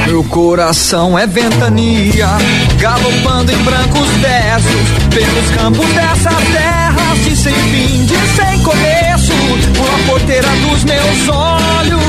Meu 0.07 0.25
coração 0.25 1.19
é 1.19 1.27
ventania, 1.27 2.29
galopando 2.79 3.53
em 3.53 3.59
brancos 3.59 4.09
versos, 4.17 4.71
pelos 5.15 5.51
campos 5.57 5.87
dessa 5.95 6.31
terra, 6.53 7.15
de 7.25 7.37
sem 7.37 7.55
fim, 7.55 8.05
de 8.07 8.17
a 8.17 8.50
porteira 10.11 10.49
dos 10.67 10.83
meus 10.83 11.29
olhos, 11.29 12.03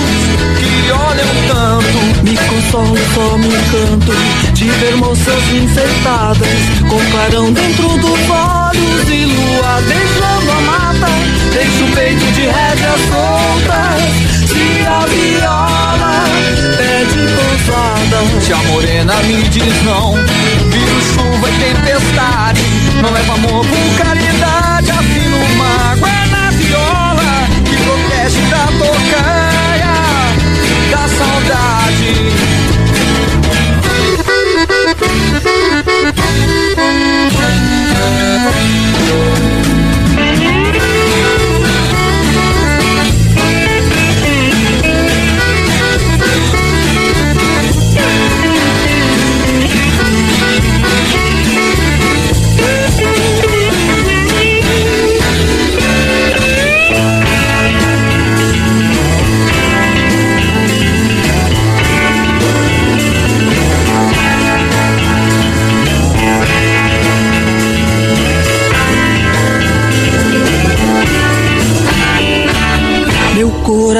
que 0.58 0.92
olham 0.92 1.28
tanto. 1.48 2.00
Me 2.24 2.36
consolo 2.36 2.98
só 3.14 3.38
me 3.38 3.48
encanto 3.48 4.12
de 4.54 4.66
ver 4.66 4.96
moças 4.96 5.44
enfeitadas, 5.54 6.48
com 6.90 7.00
clarão 7.12 7.54
dentro 7.54 7.90
dos 8.00 8.20
olhos 8.30 9.08
e 9.08 9.26
lua 9.26 9.82
beijando 9.88 10.52
a 10.52 10.62
mata. 10.62 11.08
Deixo 11.54 11.84
o 11.84 11.92
peito 11.92 12.26
de 12.34 12.42
rédeas 12.42 13.02
soltas, 13.12 14.02
se 14.50 14.88
a 14.88 15.06
viola 15.06 16.26
pede 16.78 17.22
pousada. 17.36 18.42
Se 18.42 18.52
a 18.54 18.58
morena 18.58 19.16
me 19.28 19.44
diz 19.44 19.84
não, 19.84 20.14
viro 20.14 21.02
chuva 21.14 21.50
e 21.50 21.76
tempestade, 21.76 22.62
não 23.02 23.12
leva 23.12 23.34
amor 23.34 23.66
por 23.66 24.04
caridade, 24.04 24.31
saudade. 31.18 32.61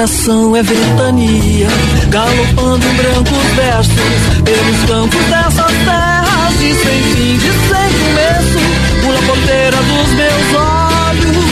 Coração 0.02 0.56
é 0.56 0.64
ventania, 0.64 1.68
galopando 2.10 2.88
brancos 2.98 3.46
versos 3.56 4.42
pelos 4.44 4.90
campos 4.90 5.24
dessas 5.26 5.72
terras 5.86 6.58
de 6.58 6.74
sem 6.74 7.04
fim, 7.04 7.38
de 7.38 7.52
sem 7.52 7.90
começo, 8.00 8.60
pula 9.02 9.22
porteira 9.28 9.78
dos 9.78 10.08
meus 10.14 10.56
olhos 10.56 11.46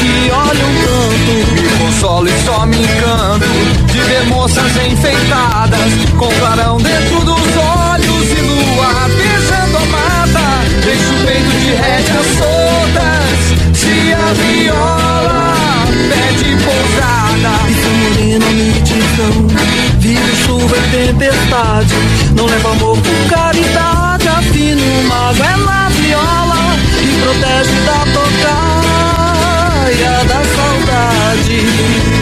que 0.00 0.30
olham 0.32 0.70
tanto. 0.82 1.62
Me 1.62 1.68
consolo 1.78 2.28
e 2.28 2.44
só 2.44 2.66
me 2.66 2.82
encanto 2.82 3.92
de 3.92 4.00
ver 4.00 4.26
moças 4.26 4.76
enfeitadas 4.76 5.92
com 6.18 6.28
clarão 6.40 6.78
dentro 6.78 7.20
dos 7.20 7.56
olhos 7.56 8.28
e 8.28 8.40
lua 8.40 9.08
beijando 9.16 9.76
a 9.76 9.86
mata. 9.86 10.64
Deixo 10.84 11.12
o 11.12 11.26
peito 11.26 11.50
de 11.60 11.74
rédeas 11.76 12.26
soltas, 12.38 13.78
se 13.78 14.12
a 14.12 14.32
viola 14.32 15.03
nitidão, 19.14 19.46
vive 19.98 20.36
chuva 20.44 20.76
e 20.76 20.80
tempestade, 20.90 21.94
não 22.36 22.44
leva 22.46 22.72
amor 22.72 22.98
por 22.98 23.28
caridade, 23.28 24.28
afina 24.28 24.82
o 24.82 25.04
mago 25.04 25.42
é 25.42 25.56
viola 25.90 26.76
e 27.00 27.06
protege 27.22 27.80
da 27.86 28.04
tocaia 28.12 30.14
da 30.24 30.42
saudade. 30.54 32.13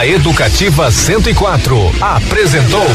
A 0.00 0.06
Educativa 0.06 0.90
104 0.90 1.76
apresentou 2.00 2.86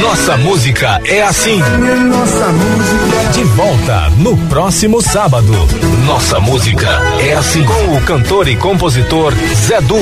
Nossa 0.00 0.36
Música 0.36 1.00
é 1.04 1.22
Assim. 1.22 1.60
Nossa 1.60 2.48
música. 2.48 3.30
De 3.32 3.44
volta 3.44 4.10
no 4.18 4.36
próximo 4.48 5.00
sábado. 5.00 5.52
Nossa 6.04 6.40
Música 6.40 6.88
é 7.20 7.34
Assim. 7.34 7.62
Com 7.62 7.96
o 7.96 8.00
cantor 8.00 8.48
e 8.48 8.56
compositor 8.56 9.32
Zé 9.54 9.80
Du. 9.82 9.94